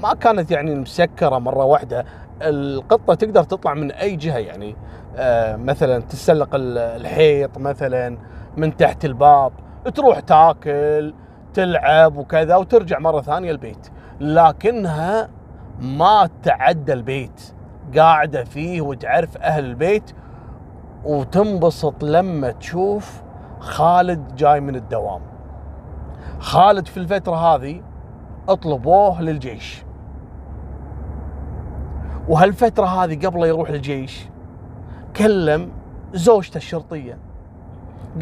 ما 0.03 0.15
كانت 0.15 0.51
يعني 0.51 0.75
مسكرة 0.75 1.39
مرة 1.39 1.65
واحدة. 1.65 2.05
القطة 2.43 3.15
تقدر 3.15 3.43
تطلع 3.43 3.75
من 3.75 3.93
أي 3.93 4.17
جهة 4.17 4.39
يعني. 4.39 4.77
آه 5.17 5.57
مثلا 5.57 6.01
تسلق 6.01 6.49
الحيط 6.55 7.59
مثلا 7.59 8.19
من 8.57 8.77
تحت 8.77 9.05
الباب 9.05 9.53
تروح 9.95 10.21
تاكل 10.21 11.15
تلعب 11.57 12.17
وكذا 12.17 12.57
وترجع 12.57 12.99
مرة 12.99 13.21
ثانية 13.21 13.51
البيت. 13.51 13.89
لكنها 14.21 15.29
ما 15.81 16.29
تعدى 16.43 16.93
البيت. 16.93 17.55
قاعدة 17.97 18.45
فيه 18.45 18.81
وتعرف 18.81 19.37
أهل 19.37 19.65
البيت 19.65 20.13
وتنبسط 21.05 22.05
لما 22.05 22.51
تشوف 22.51 23.23
خالد 23.61 24.35
جاي 24.37 24.61
من 24.61 24.77
الدوام. 24.77 25.21
خالد 26.39 26.87
في 26.87 26.97
الفترة 26.97 27.35
هذه 27.35 27.83
اطلبوه 28.49 29.23
للجيش. 29.23 29.85
وهالفترة 32.29 32.87
هذه 32.87 33.27
قبل 33.27 33.47
يروح 33.47 33.69
الجيش 33.69 34.29
كلم 35.17 35.73
زوجته 36.13 36.57
الشرطية. 36.57 37.19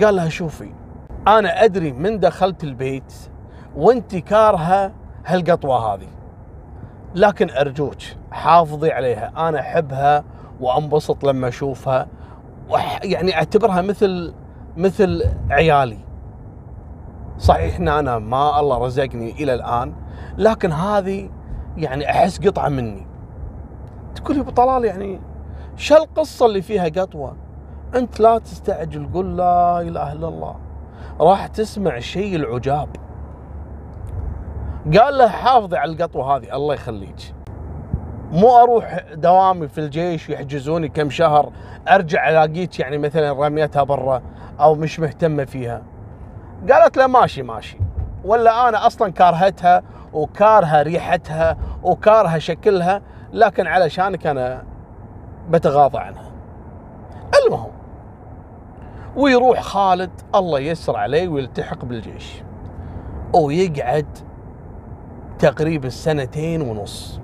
قال 0.05 0.17
لها 0.17 0.29
شوفي 0.29 0.84
أنا 1.29 1.65
أدري 1.65 1.93
من 1.93 2.19
دخلت 2.21 2.65
البيت 2.65 3.15
وانت 3.77 4.17
كارهه 4.17 4.93
هالقطوة 5.27 5.95
هذه. 5.95 6.09
لكن 7.15 7.51
أرجوك 7.51 7.95
حافظي 8.31 8.91
عليها. 8.91 9.49
أنا 9.49 9.61
أحبها 9.61 10.25
وأنبسط 10.61 11.25
لما 11.25 11.49
أشوفها. 11.49 12.07
وح 12.71 13.05
يعني 13.05 13.35
أعتبرها 13.35 13.83
مثل 13.83 14.35
مثل 14.77 15.25
عيالي. 15.51 15.99
صحيح 17.39 17.77
إن 17.77 17.89
أنا 17.89 18.19
ما 18.19 18.61
الله 18.61 18.79
رزقني 18.79 19.31
إلى 19.33 19.55
الآن 19.55 19.93
لكن 20.39 20.73
هذه 20.73 21.31
يعني 21.77 22.11
أحس 22.11 22.47
قطعة 22.47 22.69
مني. 22.69 23.07
تقول 24.15 24.37
لي 24.37 24.43
أبو 24.43 24.51
طلال 24.51 24.85
يعني 24.85 25.21
شو 25.77 25.97
القصة 25.97 26.47
اللي 26.47 26.63
فيها 26.63 26.85
قطوة؟ 26.85 27.37
أنت 27.95 28.21
لا 28.21 28.39
تستعجل 28.39 29.09
قل 29.15 29.37
لا 29.37 29.81
إله 29.81 30.13
إلا 30.13 30.29
الله. 30.29 30.57
راح 31.21 31.47
تسمع 31.47 31.99
شيء 31.99 32.37
العجاب. 32.37 32.89
قال 34.99 35.19
له 35.19 35.29
حافظي 35.29 35.77
على 35.77 35.93
القطوة 35.93 36.37
هذه 36.37 36.57
الله 36.57 36.75
يخليك. 36.75 37.35
مو 38.33 38.63
أروح 38.63 39.01
دوامي 39.15 39.69
في 39.69 39.79
الجيش 39.79 40.31
يحجزوني 40.31 40.89
كم 40.89 41.11
شهر 41.11 41.53
أرجع 41.89 42.31
ألاقيك 42.31 42.81
يعني 42.81 42.99
مثلا 42.99 43.33
رميتها 43.33 43.83
برا 43.83 44.23
أو 44.61 44.75
مش 44.75 45.01
مهتمة 45.01 45.45
فيها. 45.45 45.83
قالت 46.71 46.97
له 46.97 47.07
ماشي 47.07 47.43
ماشي. 47.43 47.79
ولا 48.25 48.69
أنا 48.69 48.87
أصلا 48.87 49.13
كارهتها 49.13 49.83
وكارهة 50.13 50.83
ريحتها 50.83 51.57
وكارهة 51.83 52.39
شكلها 52.39 53.03
لكن 53.33 53.67
علشانك 53.67 54.27
أنا 54.27 54.65
بتغاضى 55.51 55.99
عنها. 55.99 56.31
المهم 57.45 57.71
ويروح 59.17 59.61
خالد 59.61 60.11
الله 60.35 60.59
ييسر 60.59 60.97
عليه 60.97 61.29
ويلتحق 61.29 61.85
بالجيش. 61.85 62.43
ويقعد 63.35 64.07
تقريبا 65.39 65.89
سنتين 65.89 66.63
ونص 66.63 67.21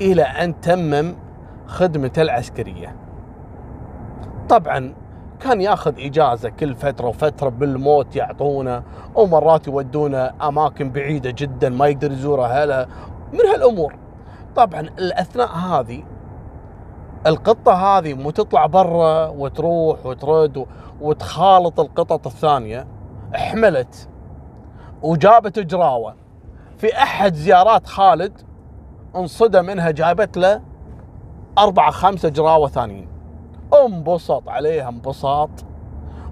إلى 0.00 0.22
أن 0.22 0.60
تمم 0.60 1.16
خدمته 1.66 2.22
العسكرية. 2.22 2.96
طبعا 4.48 4.94
كان 5.40 5.60
ياخذ 5.60 5.94
إجازة 5.98 6.48
كل 6.48 6.74
فترة 6.74 7.06
وفترة 7.06 7.48
بالموت 7.48 8.16
يعطونه 8.16 8.82
ومرات 9.14 9.66
يودونه 9.66 10.32
أماكن 10.42 10.90
بعيدة 10.90 11.30
جدا 11.30 11.68
ما 11.68 11.86
يقدر 11.86 12.12
يزورها 12.12 12.64
هلا 12.64 12.88
من 13.32 13.40
هالأمور. 13.40 13.94
طبعا 14.56 14.80
الأثناء 14.80 15.48
هذه 15.48 16.02
القطة 17.26 17.72
هذه 17.72 18.14
مو 18.14 18.30
تطلع 18.30 18.66
برا 18.66 19.28
وتروح 19.28 20.06
وترد 20.06 20.66
وتخالط 21.00 21.80
القطط 21.80 22.26
الثانية 22.26 22.86
حملت 23.34 24.08
وجابت 25.02 25.58
جراوة. 25.58 26.14
في 26.78 26.96
أحد 26.96 27.34
زيارات 27.34 27.86
خالد 27.86 28.40
انصدم 29.16 29.64
منها 29.64 29.90
جابت 29.90 30.36
له 30.36 30.62
أربعة 31.58 31.90
خمسة 31.90 32.28
جراوة 32.28 32.68
ثانيين. 32.68 33.08
انبسط 33.84 34.48
عليها 34.48 34.88
انبساط. 34.88 35.50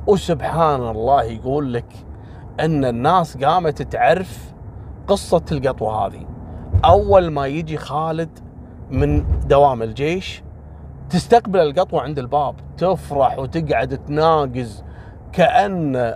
وسبحان 0.07 0.88
الله 0.88 1.22
يقول 1.22 1.74
لك 1.74 2.07
إن 2.61 2.85
الناس 2.85 3.37
قامت 3.37 3.83
تعرف 3.83 4.55
قصة 5.09 5.44
القطوة 5.53 6.07
هذه. 6.07 6.27
أول 6.85 7.31
ما 7.31 7.46
يجي 7.46 7.77
خالد 7.77 8.38
من 8.90 9.38
دوام 9.48 9.83
الجيش 9.83 10.43
تستقبل 11.14 11.61
القطوة 11.61 12.03
عند 12.03 12.18
الباب 12.18 12.55
تفرح 12.77 13.38
وتقعد 13.38 13.98
تناقز 14.07 14.85
كأن 15.33 16.14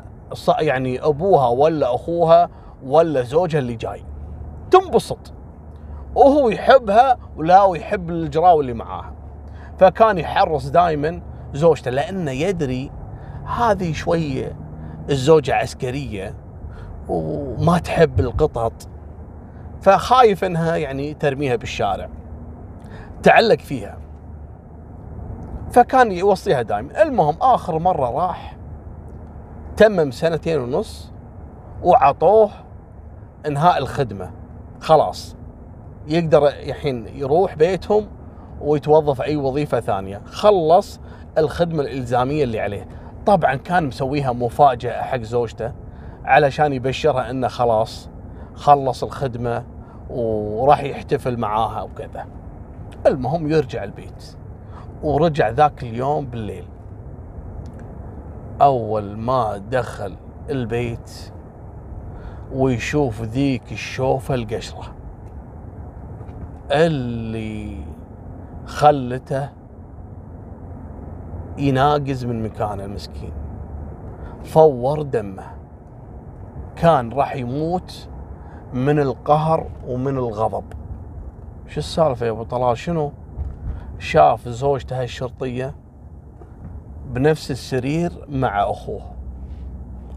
يعني 0.59 1.01
أبوها 1.01 1.49
ولا 1.49 1.95
أخوها 1.95 2.49
ولا 2.83 3.23
زوجها 3.23 3.59
اللي 3.59 3.75
جاي. 3.75 4.05
تنبسط. 4.71 5.33
وهو 6.15 6.49
يحبها 6.49 7.17
ولا 7.37 7.63
ويحب 7.63 8.11
الجراوي 8.11 8.61
اللي 8.61 8.73
معاها. 8.73 9.15
فكان 9.79 10.19
يحرص 10.19 10.69
دائما 10.69 11.23
زوجته 11.53 11.91
لأنه 11.91 12.31
يدري 12.31 12.91
هذه 13.59 13.93
شوية 13.93 14.57
الزوجة 15.11 15.55
عسكرية 15.55 16.35
وما 17.09 17.79
تحب 17.79 18.21
القطط 18.21 18.89
فخايف 19.81 20.45
إنها 20.45 20.77
يعني 20.77 21.15
ترميها 21.15 21.57
بالشارع. 21.57 22.09
تعلق 23.23 23.59
فيها. 23.59 23.98
فكان 25.71 26.13
يوصيها 26.13 26.63
دائما 26.63 27.03
المهم 27.03 27.37
آخر 27.41 27.79
مرة 27.79 28.11
راح 28.11 28.57
تمم 29.77 30.11
سنتين 30.11 30.61
ونص 30.61 31.13
وعطوه 31.83 32.51
إنهاء 33.47 33.79
الخدمة. 33.79 34.31
خلاص. 34.81 35.37
يقدر 36.07 36.49
الحين 36.49 37.07
يروح 37.07 37.55
بيتهم 37.55 38.07
ويتوظف 38.61 39.23
أي 39.23 39.37
وظيفة 39.37 39.81
ثانية. 39.81 40.21
خلص 40.27 41.01
الخدمة 41.39 41.83
الإلزامية 41.83 42.45
اللي 42.45 42.61
عليه. 42.61 42.89
طبعا 43.27 43.55
كان 43.55 43.87
مسويها 43.87 44.33
مفاجأة 44.33 45.03
حق 45.03 45.21
زوجته 45.21 45.73
علشان 46.25 46.73
يبشرها 46.73 47.31
إنه 47.31 47.49
خلاص 47.49 48.09
خلص 48.55 49.05
الخدمة 49.05 49.65
وراح 50.11 50.83
يحتفل 50.83 51.37
معاها 51.37 51.83
وكذا. 51.83 52.27
المهم 53.07 53.51
يرجع 53.51 53.85
البيت. 53.85 54.37
ورجع 55.03 55.49
ذاك 55.49 55.83
اليوم 55.83 56.27
بالليل. 56.27 56.65
أول 58.63 59.17
ما 59.17 59.57
دخل 59.57 60.17
البيت 60.51 61.33
ويشوف 62.53 63.23
ذيك 63.23 63.73
الشوفة 63.73 64.35
القشرة. 64.35 64.95
اللي 66.71 67.77
خلته 68.67 69.49
يناقز 71.59 72.25
من 72.25 72.43
مكانه 72.43 72.85
المسكين. 72.85 73.33
فور 74.45 75.03
دمه. 75.03 75.45
كان 76.77 77.13
راح 77.13 77.37
يموت 77.37 78.09
من 78.73 78.99
القهر 78.99 79.67
ومن 79.89 80.17
الغضب. 80.19 80.65
شو 81.67 81.81
السالفة 81.81 82.27
يا 82.27 82.31
أبو 82.31 82.43
طلال؟ 82.43 82.79
شنو؟ 82.79 83.13
شاف 83.99 84.49
زوجته 84.49 85.03
الشرطيه 85.03 85.75
بنفس 87.07 87.51
السرير 87.51 88.27
مع 88.29 88.71
أخوه. 88.71 89.03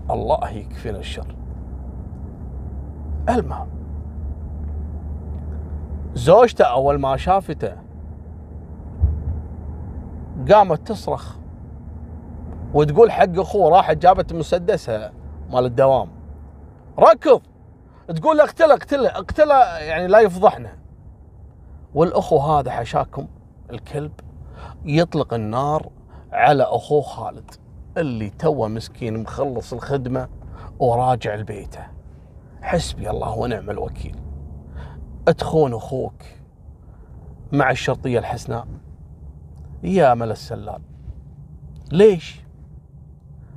الله 0.10 0.50
يكفينا 0.50 1.00
الشر. 1.00 1.36
المهم 3.30 3.68
زوجته 6.14 6.66
أول 6.66 7.00
ما 7.00 7.18
شافته 7.18 7.76
قامت 10.52 10.88
تصرخ 10.88 11.36
وتقول 12.74 13.12
حق 13.12 13.40
أخوه 13.40 13.70
راحت 13.78 13.98
جابت 13.98 14.34
مسدسها 14.34 15.12
مال 15.50 15.66
الدوام. 15.66 16.10
ركض! 17.00 17.42
تقول 18.16 18.38
له 18.38 18.44
اقتله 18.44 18.74
اقتله 18.74 19.10
اقتله 19.10 19.78
يعني 19.80 20.08
لا 20.08 20.20
يفضحنا. 20.20 20.78
والأخو 21.94 22.38
هذا 22.38 22.72
حشاكم. 22.72 23.28
الكلب 23.72 24.12
يطلق 24.86 25.34
النار 25.34 25.90
على 26.32 26.64
أخوه 26.64 27.02
خالد 27.02 27.52
اللي 27.98 28.30
توه 28.30 28.68
مسكين 28.68 29.18
مخلص 29.18 29.74
الخدمة 29.74 30.30
وراجع 30.80 31.36
لبيته. 31.36 31.88
حسبي 32.62 33.10
الله 33.10 33.38
ونعم 33.38 33.70
الوكيل. 33.70 34.16
تخون 35.38 35.74
أخوك 35.74 36.24
مع 37.52 37.72
الشرطية 37.72 38.20
الحسناء؟ 38.20 38.68
يا 39.84 40.14
مل 40.14 40.32
السلال. 40.32 40.82
ليش؟ 41.92 42.42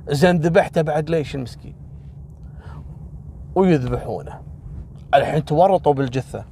زين 0.09 0.37
ذبحته 0.37 0.81
بعد 0.81 1.09
ليش 1.09 1.35
المسكين؟ 1.35 1.75
ويذبحونه. 3.55 4.41
الحين 5.13 5.45
تورطوا 5.45 5.93
بالجثة. 5.93 6.45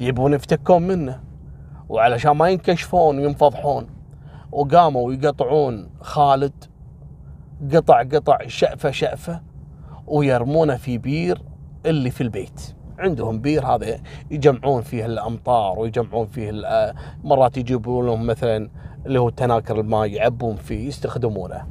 يبون 0.00 0.34
يفتكون 0.34 0.82
منه. 0.82 1.27
وعلشان 1.88 2.32
ما 2.32 2.48
ينكشفون 2.48 3.18
وينفضحون 3.18 3.86
وقاموا 4.52 5.12
يقطعون 5.12 5.90
خالد 6.00 6.64
قطع 7.74 8.02
قطع 8.02 8.38
شأفة 8.46 8.90
شأفة 8.90 9.42
ويرمونه 10.06 10.76
في 10.76 10.98
بير 10.98 11.42
اللي 11.86 12.10
في 12.10 12.20
البيت. 12.20 12.74
عندهم 12.98 13.40
بير 13.40 13.66
هذا 13.66 14.00
يجمعون 14.30 14.82
فيه 14.82 15.06
الأمطار 15.06 15.78
ويجمعون 15.78 16.26
فيه 16.26 16.52
مرات 17.24 17.56
يجيبون 17.56 18.06
لهم 18.06 18.26
مثلا 18.26 18.70
اللي 19.06 19.20
هو 19.20 19.30
تناكر 19.30 19.80
الماء 19.80 20.06
يعبون 20.06 20.56
فيه 20.56 20.88
يستخدمونه. 20.88 21.66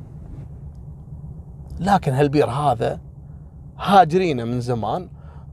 لكن 1.80 2.14
هالبير 2.14 2.50
هذا 2.50 3.00
هاجرينه 3.78 4.44
من 4.44 4.62
زمان 4.62 5.10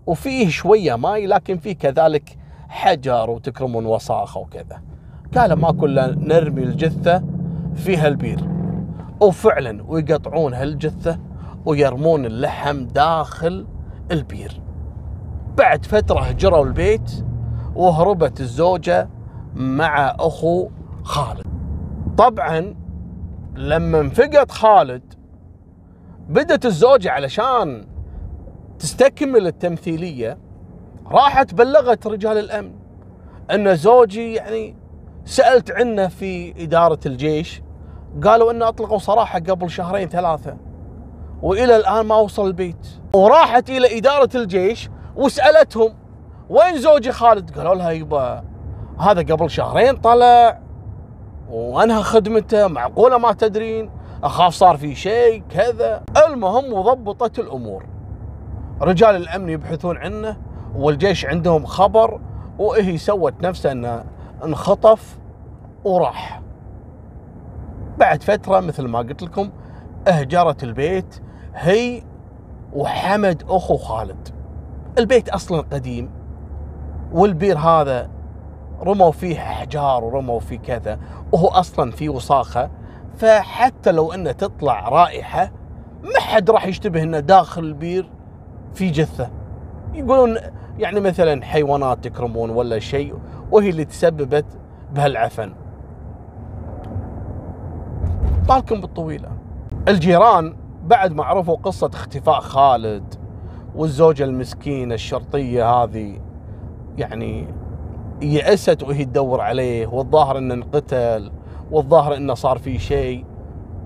وفيه 0.06 0.48
شوية 0.48 0.96
ماي 0.96 1.26
لكن 1.26 1.58
فيه 1.58 1.72
كذلك 1.72 2.38
حجر 2.68 3.30
وتكرمون 3.30 3.86
وصاخة 3.86 4.40
وكذا. 4.40 4.82
قال 5.36 5.52
ما 5.52 5.72
كنا 5.72 6.06
نرمي 6.06 6.62
الجثة 6.62 7.22
في 7.74 7.96
هالبير 7.96 8.48
وفعلا 9.20 9.84
ويقطعون 9.88 10.54
هالجثة 10.54 11.18
ويرمون 11.66 12.24
اللحم 12.24 12.86
داخل 12.86 13.66
البير. 14.10 14.60
بعد 15.56 15.86
فترة 15.86 16.20
هجروا 16.20 16.64
البيت 16.64 17.24
وهربت 17.74 18.40
الزوجة 18.40 19.08
مع 19.54 20.16
أخو 20.18 20.68
خالد. 21.02 21.46
طبعا 22.16 22.74
لما 23.56 24.00
انفقد 24.00 24.50
خالد 24.50 25.14
بدت 26.28 26.66
الزوجة 26.66 27.10
علشان 27.10 27.86
تستكمل 28.78 29.46
التمثيلية 29.46 30.38
راحت 31.06 31.54
بلغت 31.54 32.06
رجال 32.06 32.38
الأمن 32.38 32.72
أن 33.50 33.76
زوجي 33.76 34.34
يعني 34.34 34.76
سألت 35.24 35.70
عنه 35.70 36.08
في 36.08 36.64
إدارة 36.64 36.98
الجيش 37.06 37.62
قالوا 38.24 38.50
أنه 38.50 38.68
أطلقوا 38.68 38.98
صراحة 38.98 39.38
قبل 39.38 39.70
شهرين 39.70 40.08
ثلاثة 40.08 40.56
وإلى 41.42 41.76
الآن 41.76 42.06
ما 42.06 42.16
وصل 42.16 42.46
البيت. 42.46 42.86
وراحت 43.14 43.70
إلى 43.70 43.98
إدارة 43.98 44.28
الجيش 44.34 44.90
وسألتهم 45.16 45.94
وين 46.48 46.78
زوجي 46.78 47.12
خالد؟ 47.12 47.58
قالوا 47.58 47.74
لها 47.74 47.90
يبا 47.90 48.44
هذا 48.98 49.34
قبل 49.34 49.50
شهرين 49.50 49.96
طلع 49.96 50.60
وانهى 51.50 52.02
خدمته 52.02 52.66
معقولة 52.66 53.18
ما 53.18 53.32
تدرين 53.32 53.90
أخاف 54.22 54.54
صار 54.54 54.76
في 54.76 54.94
شيء 54.94 55.42
كذا. 55.50 56.02
المهم 56.26 56.72
وضبطت 56.72 57.38
الأمور. 57.38 57.86
رجال 58.80 59.16
الأمن 59.16 59.48
يبحثون 59.48 59.96
عنه 59.96 60.36
والجيش 60.76 61.26
عندهم 61.26 61.66
خبر 61.66 62.20
وهي 62.58 62.98
سوت 62.98 63.34
نفسها 63.42 63.72
انه 63.72 64.04
انخطف 64.44 65.18
وراح. 65.84 66.42
بعد 67.98 68.22
فترة 68.22 68.60
مثل 68.60 68.88
ما 68.88 68.98
قلت 68.98 69.22
لكم 69.22 69.50
أهجرت 70.08 70.64
البيت 70.64 71.20
هي 71.54 72.02
وحمد 72.72 73.42
أخو 73.48 73.76
خالد. 73.76 74.28
البيت 74.98 75.28
أصلا 75.28 75.60
قديم 75.72 76.10
والبير 77.12 77.58
هذا 77.58 78.10
رموا 78.82 79.12
فيه 79.12 79.38
أحجار 79.38 80.04
ورموا 80.04 80.40
فيه 80.40 80.58
كذا 80.58 80.98
وهو 81.32 81.48
أصلا 81.48 81.90
فيه 81.90 82.08
وساخة. 82.08 82.70
فحتى 83.16 83.92
لو 83.92 84.12
إنه 84.12 84.32
تطلع 84.32 84.88
رائحة 84.88 85.52
ما 86.02 86.20
حد 86.20 86.50
راح 86.50 86.66
يشتبه 86.66 87.02
إنه 87.02 87.20
داخل 87.20 87.64
البير 87.64 88.10
في 88.74 88.90
جثة. 88.90 89.30
يقولون 89.94 90.36
يعني 90.78 91.00
مثلا 91.00 91.44
حيوانات 91.44 92.04
تكرمون 92.04 92.50
ولا 92.50 92.78
شيء 92.78 93.14
وهي 93.50 93.70
اللي 93.70 93.84
تسببت 93.84 94.44
بهالعفن. 94.94 95.54
بالكم 98.48 98.80
بالطويلة. 98.80 99.28
الجيران 99.88 100.56
بعد 100.84 101.12
ما 101.12 101.24
عرفوا 101.24 101.56
قصة 101.56 101.90
اختفاء 101.94 102.40
خالد 102.40 103.14
والزوجة 103.74 104.24
المسكينة 104.24 104.94
الشرطية 104.94 105.70
هذه 105.70 106.20
يعني 106.98 107.48
يأست 108.22 108.82
وهي 108.82 109.04
تدور 109.04 109.40
عليه 109.40 109.86
والظاهر 109.86 110.38
إنه 110.38 110.54
انقتل 110.54 111.30
والظاهر 111.70 112.16
إنه 112.16 112.34
صار 112.34 112.58
في 112.58 112.78
شيء 112.78 113.24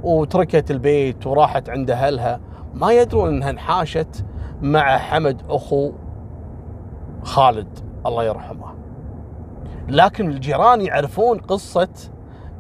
وتركت 0.03 0.71
البيت 0.71 1.27
وراحت 1.27 1.69
عند 1.69 1.91
أهلها. 1.91 2.41
ما 2.75 2.93
يدرون 2.93 3.29
إنها 3.29 3.51
انحاشت 3.51 4.25
مع 4.63 4.99
حمد 4.99 5.43
أخو 5.49 5.93
خالد 7.29 7.79
الله 8.07 8.25
يرحمه. 8.25 8.75
لكن 9.89 10.31
الجيران 10.31 10.81
يعرفون 10.81 11.39
قصة 11.39 11.89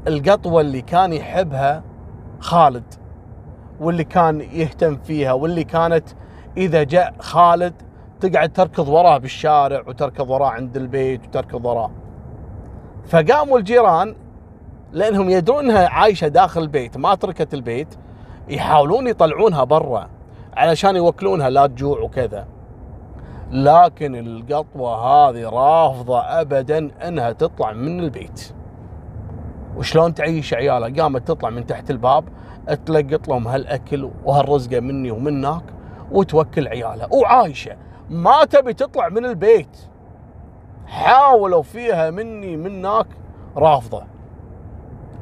القطوة 0.06 0.60
اللي 0.60 0.82
كان 0.82 1.12
يحبها 1.12 1.82
خالد 2.40 2.94
واللي 3.80 4.04
كان 4.04 4.40
يهتم 4.40 4.96
فيها 4.96 5.32
واللي 5.32 5.64
كانت 5.64 6.08
إذا 6.56 6.82
جاء 6.82 7.14
خالد 7.18 7.74
تقعد 8.20 8.52
تركض 8.52 8.88
وراه 8.88 9.18
بالشارع 9.18 9.82
وتركض 9.86 10.30
وراه 10.30 10.48
عند 10.48 10.76
البيت 10.76 11.26
وتركض 11.26 11.66
وراه. 11.66 11.90
فقاموا 13.06 13.58
الجيران 13.58 14.14
لأنهم 14.92 15.30
يدرون 15.30 15.64
انها 15.64 15.88
عايشة 15.88 16.28
داخل 16.28 16.62
البيت 16.62 16.96
ما 16.96 17.14
تركت 17.14 17.54
البيت 17.54 17.94
يحاولون 18.48 19.06
يطلعونها 19.06 19.64
برا 19.64 20.08
علشان 20.56 20.96
يوكلونها 20.96 21.50
لا 21.50 21.66
تجوع 21.66 22.00
وكذا. 22.00 22.57
لكن 23.50 24.14
القطوة 24.14 24.94
هذه 24.96 25.48
رافضة 25.48 26.20
ابدا 26.20 27.08
إنها 27.08 27.32
تطلع 27.32 27.72
من 27.72 28.00
البيت. 28.00 28.52
وشلون 29.76 30.14
تعيش 30.14 30.54
عيالها؟ 30.54 31.02
قامت 31.02 31.28
تطلع 31.28 31.50
من 31.50 31.66
تحت 31.66 31.90
الباب 31.90 32.24
تلقط 32.86 33.28
لهم 33.28 33.48
هالأكل 33.48 34.10
وهالرزقة 34.24 34.80
مني 34.80 35.10
ومنك 35.10 35.62
وتوكل 36.12 36.68
عيالها. 36.68 37.08
وعايشة 37.12 37.76
ما 38.10 38.44
تبي 38.44 38.72
تطلع 38.72 39.08
من 39.08 39.24
البيت. 39.24 39.78
حاولوا 40.86 41.62
فيها 41.62 42.10
مني 42.10 42.56
منك 42.56 43.06
رافضة. 43.56 44.02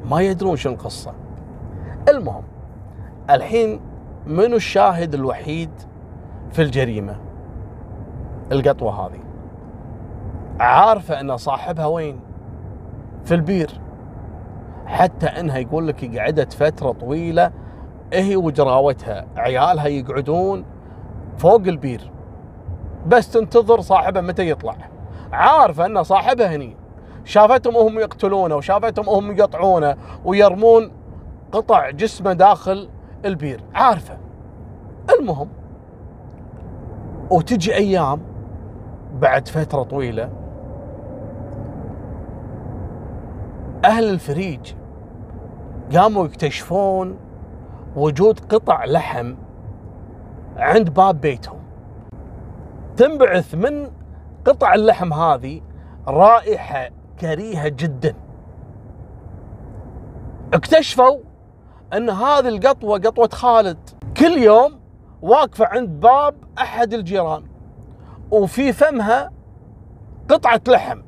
ما 0.05 0.21
يدرون 0.21 0.55
شو 0.55 0.69
القصة. 0.69 1.13
المهم 2.09 2.43
الحين 3.29 3.79
منو 4.25 4.55
الشاهد 4.55 5.13
الوحيد 5.13 5.69
في 6.51 6.61
الجريمة؟ 6.61 7.26
القطوة 8.51 9.05
هذه. 9.05 9.19
عارفة 10.59 11.19
إن 11.19 11.37
صاحبها 11.37 11.85
وين؟ 11.85 12.19
في 13.25 13.33
البير. 13.33 13.81
حتى 14.85 15.25
إنها 15.25 15.57
يقول 15.57 15.87
لك 15.87 16.17
قعدت 16.17 16.53
فترة 16.53 16.91
طويلة 16.91 17.51
هي 18.13 18.35
وجراوتها. 18.35 19.25
عيالها 19.37 19.87
يقعدون 19.87 20.65
فوق 21.37 21.61
البير. 21.61 22.11
بس 23.07 23.31
تنتظر 23.31 23.81
صاحبها 23.81 24.21
متى 24.21 24.49
يطلع. 24.49 24.75
عارفة 25.31 25.85
إن 25.85 26.03
صاحبها 26.03 26.55
هني. 26.55 26.75
شافتهم 27.23 27.75
وهم 27.75 27.99
يقتلونه 27.99 28.55
وشافتهم 28.55 29.07
وهم 29.07 29.31
يقطعونه 29.31 29.95
ويرمون 30.25 30.91
قطع 31.51 31.89
جسمه 31.89 32.33
داخل 32.33 32.89
البير. 33.25 33.63
عارفة. 33.75 34.17
المهم 35.19 35.49
وتجي 37.29 37.75
أيام 37.75 38.21
بعد 39.13 39.47
فترة 39.47 39.83
طويلة 39.83 40.29
أهل 43.85 44.09
الفريج 44.09 44.73
قاموا 45.95 46.25
يكتشفون 46.25 47.17
وجود 47.95 48.39
قطع 48.39 48.85
لحم 48.85 49.35
عند 50.57 50.89
باب 50.89 51.21
بيتهم. 51.21 51.59
تنبعث 52.97 53.55
من 53.55 53.91
قطع 54.45 54.73
اللحم 54.73 55.13
هذه 55.13 55.61
رائحة 56.07 56.89
كريهة 57.19 57.67
جدا. 57.67 58.15
اكتشفوا 60.53 61.17
أن 61.93 62.09
هذه 62.09 62.47
القطوة 62.47 62.99
قطوة 62.99 63.29
خالد. 63.33 63.77
كل 64.17 64.37
يوم 64.37 64.79
واقفة 65.21 65.65
عند 65.65 65.89
باب 65.89 66.35
أحد 66.57 66.93
الجيران. 66.93 67.43
وفي 68.31 68.73
فمها 68.73 69.31
قطعة 70.29 70.61
لحم 70.67 71.01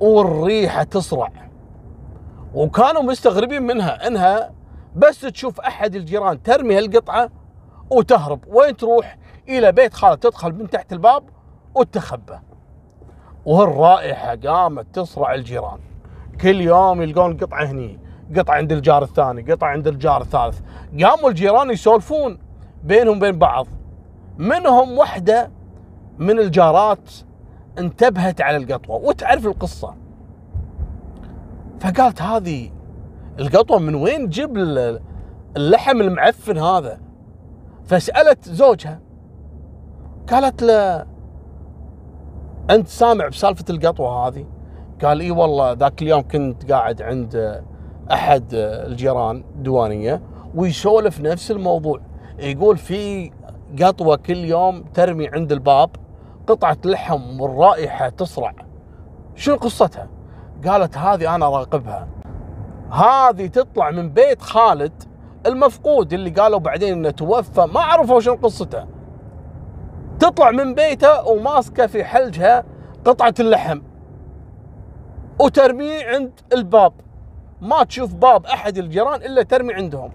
والريحة 0.00 0.82
تصرع 0.82 1.30
وكانوا 2.54 3.02
مستغربين 3.02 3.62
منها 3.62 4.06
إنها 4.06 4.52
بس 4.96 5.20
تشوف 5.20 5.60
أحد 5.60 5.94
الجيران 5.94 6.42
ترمي 6.42 6.78
هالقطعة 6.78 7.30
وتهرب. 7.90 8.40
وين 8.46 8.76
تروح؟ 8.76 9.18
إلى 9.48 9.72
بيت 9.72 9.94
خالد 9.94 10.18
تدخل 10.18 10.52
من 10.52 10.70
تحت 10.70 10.92
الباب 10.92 11.22
وتخبى 11.74 12.38
والرائحه 13.44 14.36
قامت 14.36 14.86
تصرع 14.94 15.34
الجيران. 15.34 15.78
كل 16.40 16.60
يوم 16.60 17.02
يلقون 17.02 17.36
قطعة 17.36 17.64
هني 17.64 17.98
قطعة 18.36 18.54
عند 18.54 18.72
الجار 18.72 19.02
الثاني 19.02 19.52
قطعة 19.52 19.68
عند 19.68 19.86
الجار 19.86 20.20
الثالث. 20.20 20.60
قاموا 21.02 21.30
الجيران 21.30 21.70
يسولفون 21.70 22.38
بينهم 22.84 23.18
بين 23.18 23.38
بعض. 23.38 23.66
منهم 24.38 24.98
وحدة 24.98 25.50
من 26.18 26.38
الجارات 26.38 27.10
انتبهت 27.78 28.40
على 28.40 28.56
القطوة 28.56 28.96
وتعرف 28.96 29.46
القصة. 29.46 29.94
فقالت 31.80 32.22
هذه 32.22 32.70
القطوة 33.38 33.78
من 33.78 33.94
وين 33.94 34.30
تجيب 34.30 34.56
اللحم 35.56 36.00
المعفن 36.00 36.58
هذا؟ 36.58 37.00
فسألت 37.84 38.48
زوجها. 38.48 39.00
قالت 40.30 40.62
له 40.62 41.06
أنت 42.70 42.88
سامع 42.88 43.28
بسالفة 43.28 43.64
القطوة 43.70 44.28
هذه؟ 44.28 44.46
قال 45.04 45.20
إي 45.20 45.30
والله 45.30 45.72
ذاك 45.72 46.02
اليوم 46.02 46.22
كنت 46.22 46.72
قاعد 46.72 47.02
عند 47.02 47.62
أحد 48.12 48.44
الجيران 48.52 49.44
ديوانيه 49.56 50.22
ويسولف 50.54 51.20
نفس 51.20 51.50
الموضوع. 51.50 52.00
يقول 52.38 52.76
في 52.76 53.30
قطوة 53.80 54.16
كل 54.16 54.36
يوم 54.36 54.82
ترمي 54.82 55.28
عند 55.28 55.52
الباب 55.52 55.90
قطعة 56.46 56.78
لحم 56.84 57.40
والرائحه 57.40 58.08
تصرع 58.08 58.54
شنو 59.34 59.56
قصتها؟ 59.56 60.08
قالت 60.66 60.98
هذه 60.98 61.34
أنا 61.34 61.48
راقبها. 61.48 62.08
هذه 62.90 63.46
تطلع 63.46 63.90
من 63.90 64.10
بيت 64.10 64.42
خالد 64.42 65.02
المفقود 65.46 66.12
اللي 66.12 66.30
قالوا 66.30 66.58
بعدين 66.58 66.92
إنه 66.92 67.10
توفى. 67.10 67.68
ما 67.74 67.80
عرفوا 67.80 68.20
شنو 68.20 68.34
قصته. 68.34 68.86
تطلع 70.18 70.50
من 70.50 70.74
بيته 70.74 71.28
وماسكة 71.28 71.86
في 71.86 72.04
حلجها 72.04 72.64
قطعة 73.04 73.34
اللحم 73.40 73.80
وترميه 75.40 76.06
عند 76.06 76.40
الباب. 76.52 76.92
ما 77.60 77.84
تشوف 77.84 78.14
باب 78.14 78.46
أحد 78.46 78.78
الجيران 78.78 79.22
إلا 79.22 79.42
ترمي 79.42 79.74
عندهم. 79.74 80.10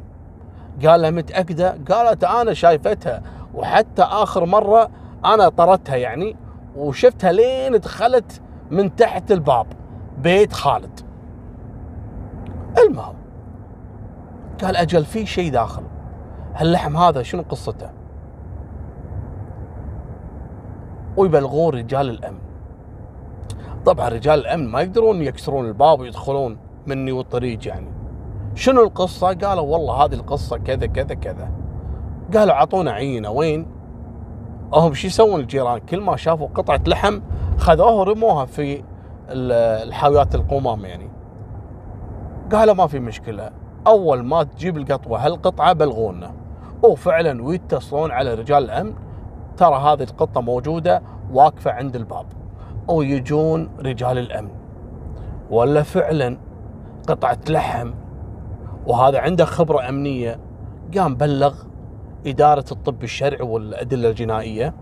قال 0.86 1.02
لها 1.02 1.10
متأكدة؟ 1.10 1.78
قالت 1.92 2.24
أنا 2.24 2.54
شايفتها. 2.54 3.22
وحتى 3.58 4.02
آخر 4.02 4.46
مرة 4.46 4.90
أنا 5.26 5.50
طردتها 5.50 5.96
يعني 5.96 6.36
وشفتها 6.76 7.32
لين 7.32 7.80
دخلت 7.80 8.42
من 8.72 8.96
تحت 8.96 9.32
الباب 9.32 9.66
بيت 10.18 10.54
خالد. 10.54 11.00
المهم 12.78 13.16
قال 14.64 14.76
أجل 14.76 15.06
في 15.06 15.26
شيء 15.26 15.52
داخل. 15.52 15.84
هاللحم 16.56 16.98
هذا 16.98 17.24
شنو 17.24 17.44
قصته؟ 17.50 17.90
ويبلغون 21.18 21.74
رجال 21.74 22.10
الأمن. 22.10 22.40
طبعا 23.86 24.10
رجال 24.10 24.40
الأمن 24.40 24.68
ما 24.68 24.82
يقدرون 24.82 25.22
يكسرون 25.22 25.66
الباب 25.66 26.00
ويدخلون 26.00 26.58
مني 26.88 27.12
والطريق 27.12 27.68
يعني. 27.68 27.92
شنو 28.56 28.84
القصة؟ 28.84 29.34
قالوا 29.34 29.64
والله 29.64 29.94
هذه 29.94 30.14
القصة 30.14 30.58
كذا 30.58 30.86
كذا 30.86 31.16
كذا. 31.16 31.52
قالوا 32.34 32.54
اعطونا 32.54 32.92
عينة. 32.92 33.30
وين؟ 33.30 33.66
هم 34.74 34.94
شو 34.94 35.08
يسوون 35.08 35.40
الجيران 35.40 35.80
كل 35.80 36.02
ما 36.02 36.16
شافوا 36.16 36.48
قطعة 36.48 36.82
لحم 36.88 37.22
خذوها 37.58 37.92
ورموها 37.92 38.46
في 38.46 38.84
الحاويات 39.30 40.36
القمام 40.36 40.86
يعني. 40.86 41.10
قالوا 42.52 42.74
ما 42.76 42.88
في 42.88 43.00
مشكلة 43.00 43.50
أول 43.88 44.24
ما 44.24 44.44
تجيب 44.44 44.78
القطوة 44.78 45.26
هالقطعة 45.26 45.74
بلغونا. 45.74 46.32
وفعلا 46.84 47.44
ويتصلون 47.44 48.12
على 48.12 48.34
رجال 48.34 48.64
الأمن 48.64 48.94
ترى 49.58 49.76
هذه 49.76 50.04
القطة 50.04 50.42
موجودة 50.42 51.02
واقفة 51.34 51.72
عند 51.72 51.96
الباب. 51.96 52.26
ويجون 52.88 53.70
رجال 53.80 54.18
الأمن. 54.18 54.50
ولا 55.50 55.84
فعلا 55.84 56.38
قطعة 57.08 57.38
لحم 57.50 57.94
وهذا 58.88 59.20
عنده 59.20 59.46
خبرة 59.46 59.90
أمنية. 59.90 60.40
قام 60.98 61.16
بلغ 61.16 61.54
إدارة 62.26 62.66
الطب 62.72 63.04
الشرعي 63.04 63.42
والأدلة 63.42 64.10
الجنائية 64.10 64.74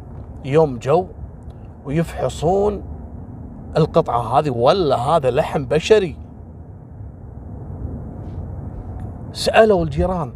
يوم 0.45 0.77
جو 0.77 1.07
ويفحصون 1.85 2.83
القطعة 3.77 4.39
هذه 4.39 4.49
ولا 4.49 4.95
هذا 4.95 5.31
لحم 5.31 5.65
بشري. 5.65 6.17
سألوا 9.31 9.83
الجيران 9.83 10.33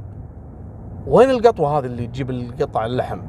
وين 1.07 1.29
القطوة 1.29 1.79
هذه 1.79 1.85
اللي 1.85 2.07
تجيب 2.07 2.29
القطع 2.29 2.85
اللحم؟ 2.85 3.21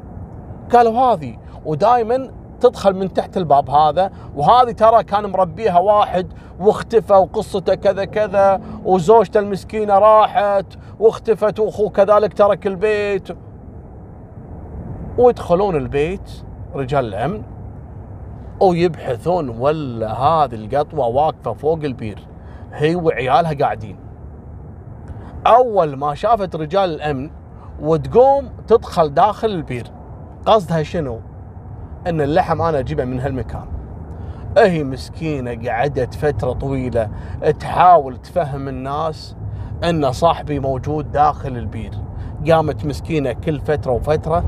قالوا 0.73 0.99
هذه 0.99 1.37
ودائما 1.65 2.31
تدخل 2.59 2.93
من 2.93 3.13
تحت 3.13 3.37
الباب 3.37 3.69
هذا 3.69 4.11
وهذه 4.35 4.71
ترى 4.71 5.03
كان 5.03 5.25
مربيها 5.25 5.79
واحد 5.79 6.33
واختفى 6.59 7.13
وقصته 7.13 7.75
كذا 7.75 8.05
كذا 8.05 8.61
وزوجته 8.85 9.39
المسكينة 9.39 9.99
راحت 9.99 10.65
واختفت 10.99 11.59
وأخوه 11.59 11.89
كذلك 11.89 12.33
ترك 12.33 12.67
البيت. 12.67 13.27
ويدخلون 15.17 15.75
البيت 15.75 16.31
رجال 16.75 17.05
الأمن 17.05 17.43
ويبحثون 18.61 19.49
ولا 19.49 20.13
هذه 20.13 20.55
القطوة 20.55 21.07
واقفة 21.07 21.53
فوق 21.53 21.79
البير. 21.83 22.27
هي 22.73 22.95
وعيالها 22.95 23.53
قاعدين. 23.53 23.97
أول 25.47 25.95
ما 25.95 26.15
شافت 26.15 26.55
رجال 26.55 26.89
الأمن 26.89 27.29
وتقوم 27.81 28.49
تدخل 28.67 29.13
داخل 29.13 29.49
البير 29.49 29.87
قصدها 30.45 30.83
شنو؟ 30.83 31.19
إن 32.07 32.21
اللحم 32.21 32.61
أنا 32.61 32.79
أجيبه 32.79 33.05
من 33.05 33.19
هالمكان. 33.19 33.65
هي 34.57 34.83
مسكينة 34.83 35.69
قعدت 35.69 36.13
فترة 36.13 36.51
طويلة 36.53 37.09
تحاول 37.59 38.17
تفهم 38.17 38.67
الناس 38.67 39.35
إن 39.83 40.11
صاحبي 40.11 40.59
موجود 40.59 41.11
داخل 41.11 41.57
البير. 41.57 41.91
قامت 42.49 42.85
مسكينة 42.85 43.31
كل 43.31 43.59
فترة 43.59 43.91
وفترة 43.91 44.43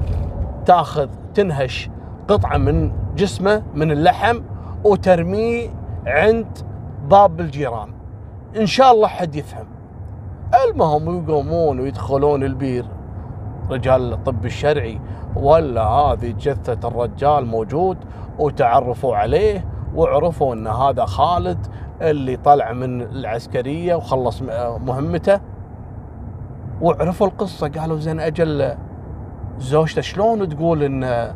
تاخذ 0.66 1.10
تنهش 1.34 1.90
قطعة 2.28 2.58
من 2.58 2.92
جسمه 3.16 3.64
من 3.76 3.92
اللحم 3.92 4.40
وترميه 4.84 5.70
عند 6.06 6.58
باب 7.10 7.40
الجيران. 7.40 7.90
إن 8.58 8.66
شاء 8.66 8.92
الله 8.92 9.08
حد 9.08 9.36
يفهم. 9.36 9.66
المهم 10.66 11.24
يقومون 11.24 11.80
ويدخلون 11.80 12.44
البير. 12.44 12.86
رجال 13.70 14.14
الطب 14.14 14.46
الشرعي 14.46 15.02
ولا 15.36 15.84
هذه 15.84 16.32
جثة 16.40 16.88
الرجال 16.88 17.46
موجود 17.46 17.98
وتعرفوا 18.40 19.16
عليه 19.16 19.66
وعرفوا 19.96 20.54
إن 20.54 20.68
هذا 20.68 21.06
خالد 21.06 21.68
اللي 22.02 22.36
طلع 22.38 22.72
من 22.72 23.02
العسكرية 23.02 23.96
وخلص 23.96 24.42
مهمته. 24.86 25.40
وعرفوا 26.82 27.28
القصة 27.28 27.68
قالوا 27.68 27.98
زين 27.98 28.20
أجل 28.20 28.76
زوجته 29.60 30.02
شلون 30.02 30.50
تقول 30.50 30.84
إن 30.84 31.34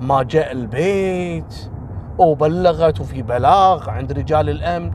ما 0.00 0.22
جاء 0.22 0.52
البيت 0.52 1.70
وبلغت 2.18 3.00
وفي 3.00 3.22
بلاغ 3.22 3.90
عند 3.90 4.12
رجال 4.12 4.50
الأمن؟ 4.50 4.92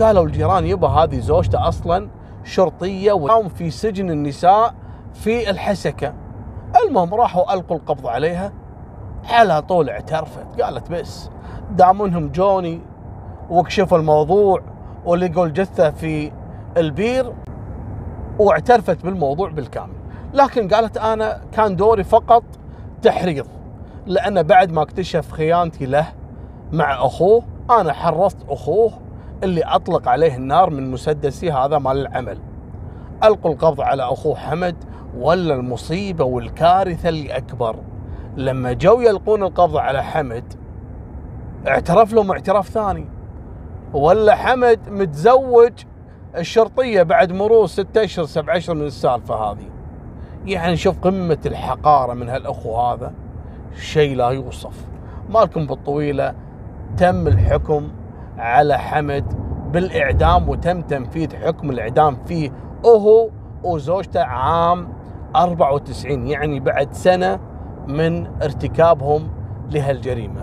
قالوا 0.00 0.24
الجيران 0.24 0.66
يبا 0.66 0.88
هذه 0.88 1.18
زوجته 1.18 1.68
أصلا 1.68 2.08
شرطية 2.44 3.12
وكان 3.12 3.48
في 3.48 3.70
سجن 3.70 4.10
النساء 4.10 4.74
في 5.12 5.50
الحسكة. 5.50 6.14
المهم 6.84 7.14
راحوا 7.14 7.54
ألقوا 7.54 7.76
القبض 7.76 8.06
عليها. 8.06 8.52
على 9.30 9.62
طول 9.62 9.90
اعترفت. 9.90 10.60
قالت 10.60 10.90
بس 10.90 11.30
دام 11.70 12.02
إنهم 12.02 12.28
جوني 12.28 12.80
وكشفوا 13.50 13.98
الموضوع 13.98 14.62
ولقوا 15.04 15.46
الجثة 15.46 15.90
في 15.90 16.32
البير 16.76 17.32
واعترفت 18.38 19.04
بالموضوع 19.04 19.50
بالكامل. 19.50 20.03
لكن 20.34 20.68
قالت 20.68 20.96
أنا 20.96 21.40
كان 21.52 21.76
دوري 21.76 22.04
فقط 22.04 22.44
تحريض 23.02 23.46
لأن 24.06 24.42
بعد 24.42 24.72
ما 24.72 24.82
اكتشف 24.82 25.32
خيانتي 25.32 25.86
له 25.86 26.06
مع 26.72 27.06
أخوه 27.06 27.44
أنا 27.70 27.92
حرصت 27.92 28.36
أخوه 28.48 28.92
اللي 29.42 29.62
أطلق 29.62 30.08
عليه 30.08 30.36
النار 30.36 30.70
من 30.70 30.90
مسدسي 30.90 31.50
هذا 31.52 31.78
مال 31.78 32.06
العمل. 32.06 32.38
ألقوا 33.24 33.52
القبض 33.52 33.80
على 33.80 34.02
أخوه 34.02 34.36
حمد 34.36 34.76
ولا 35.18 35.54
المصيبة 35.54 36.24
والكارثة 36.24 37.08
الأكبر. 37.08 37.76
لما 38.36 38.72
جو 38.72 39.00
يلقون 39.00 39.42
القبض 39.42 39.76
على 39.76 40.02
حمد 40.02 40.54
اعترف 41.68 42.12
لهم 42.12 42.30
اعتراف 42.30 42.68
ثاني. 42.68 43.06
ولا 43.92 44.34
حمد 44.34 44.80
متزوج 44.88 45.72
الشرطية 46.36 47.02
بعد 47.02 47.32
مرور 47.32 47.66
ستة 47.66 48.04
أشهر 48.04 48.24
سبع 48.24 48.56
أشهر 48.56 48.76
من 48.76 48.86
السالفة 48.86 49.34
هذه. 49.34 49.73
يعني 50.46 50.76
شوف 50.76 50.98
قمة 50.98 51.38
الحقارة 51.46 52.14
من 52.14 52.28
هالأخو 52.28 52.76
هذا 52.76 53.12
شيء 53.76 54.16
لا 54.16 54.30
يوصف. 54.30 54.86
مالكم 55.30 55.66
بالطويلة 55.66 56.34
تم 56.96 57.26
الحكم 57.26 57.88
على 58.38 58.78
حمد 58.78 59.24
بالإعدام 59.72 60.48
وتم 60.48 60.80
تنفيذ 60.80 61.36
حكم 61.36 61.70
الإعدام 61.70 62.16
فيه. 62.26 62.50
هو 62.86 63.28
وزوجته 63.62 64.22
عام 64.22 64.88
94 65.36 66.26
يعني 66.26 66.60
بعد 66.60 66.92
سنة 66.92 67.40
من 67.88 68.26
ارتكابهم 68.42 69.28
لهالجريمة. 69.70 70.42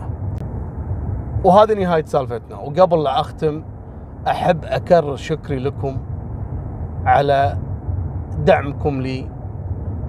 وهذه 1.44 1.74
نهاية 1.74 2.06
سالفتنا. 2.06 2.58
وقبل 2.58 3.04
لا 3.04 3.20
أختم 3.20 3.64
أحب 4.28 4.66
أكرر 4.66 5.16
شكري 5.16 5.60
لكم 5.60 5.98
على 7.06 7.58
دعمكم 8.46 9.02
لي. 9.02 9.41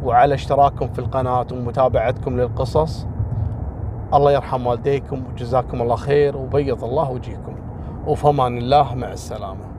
وعلى 0.05 0.35
اشتراككم 0.35 0.89
في 0.89 0.99
القناة 0.99 1.47
ومتابعتكم 1.53 2.41
للقصص. 2.41 3.07
الله 4.15 4.33
يرحم 4.33 4.67
والديكم 4.67 5.23
وجزاكم 5.33 5.83
الله 5.83 5.97
خير 5.97 6.37
وبيض 6.37 6.85
الله 6.85 7.11
وجهكم. 7.11 7.55
وفمان 8.07 8.59
الله 8.59 8.95
مع 8.95 9.13
السلامة 9.13 9.72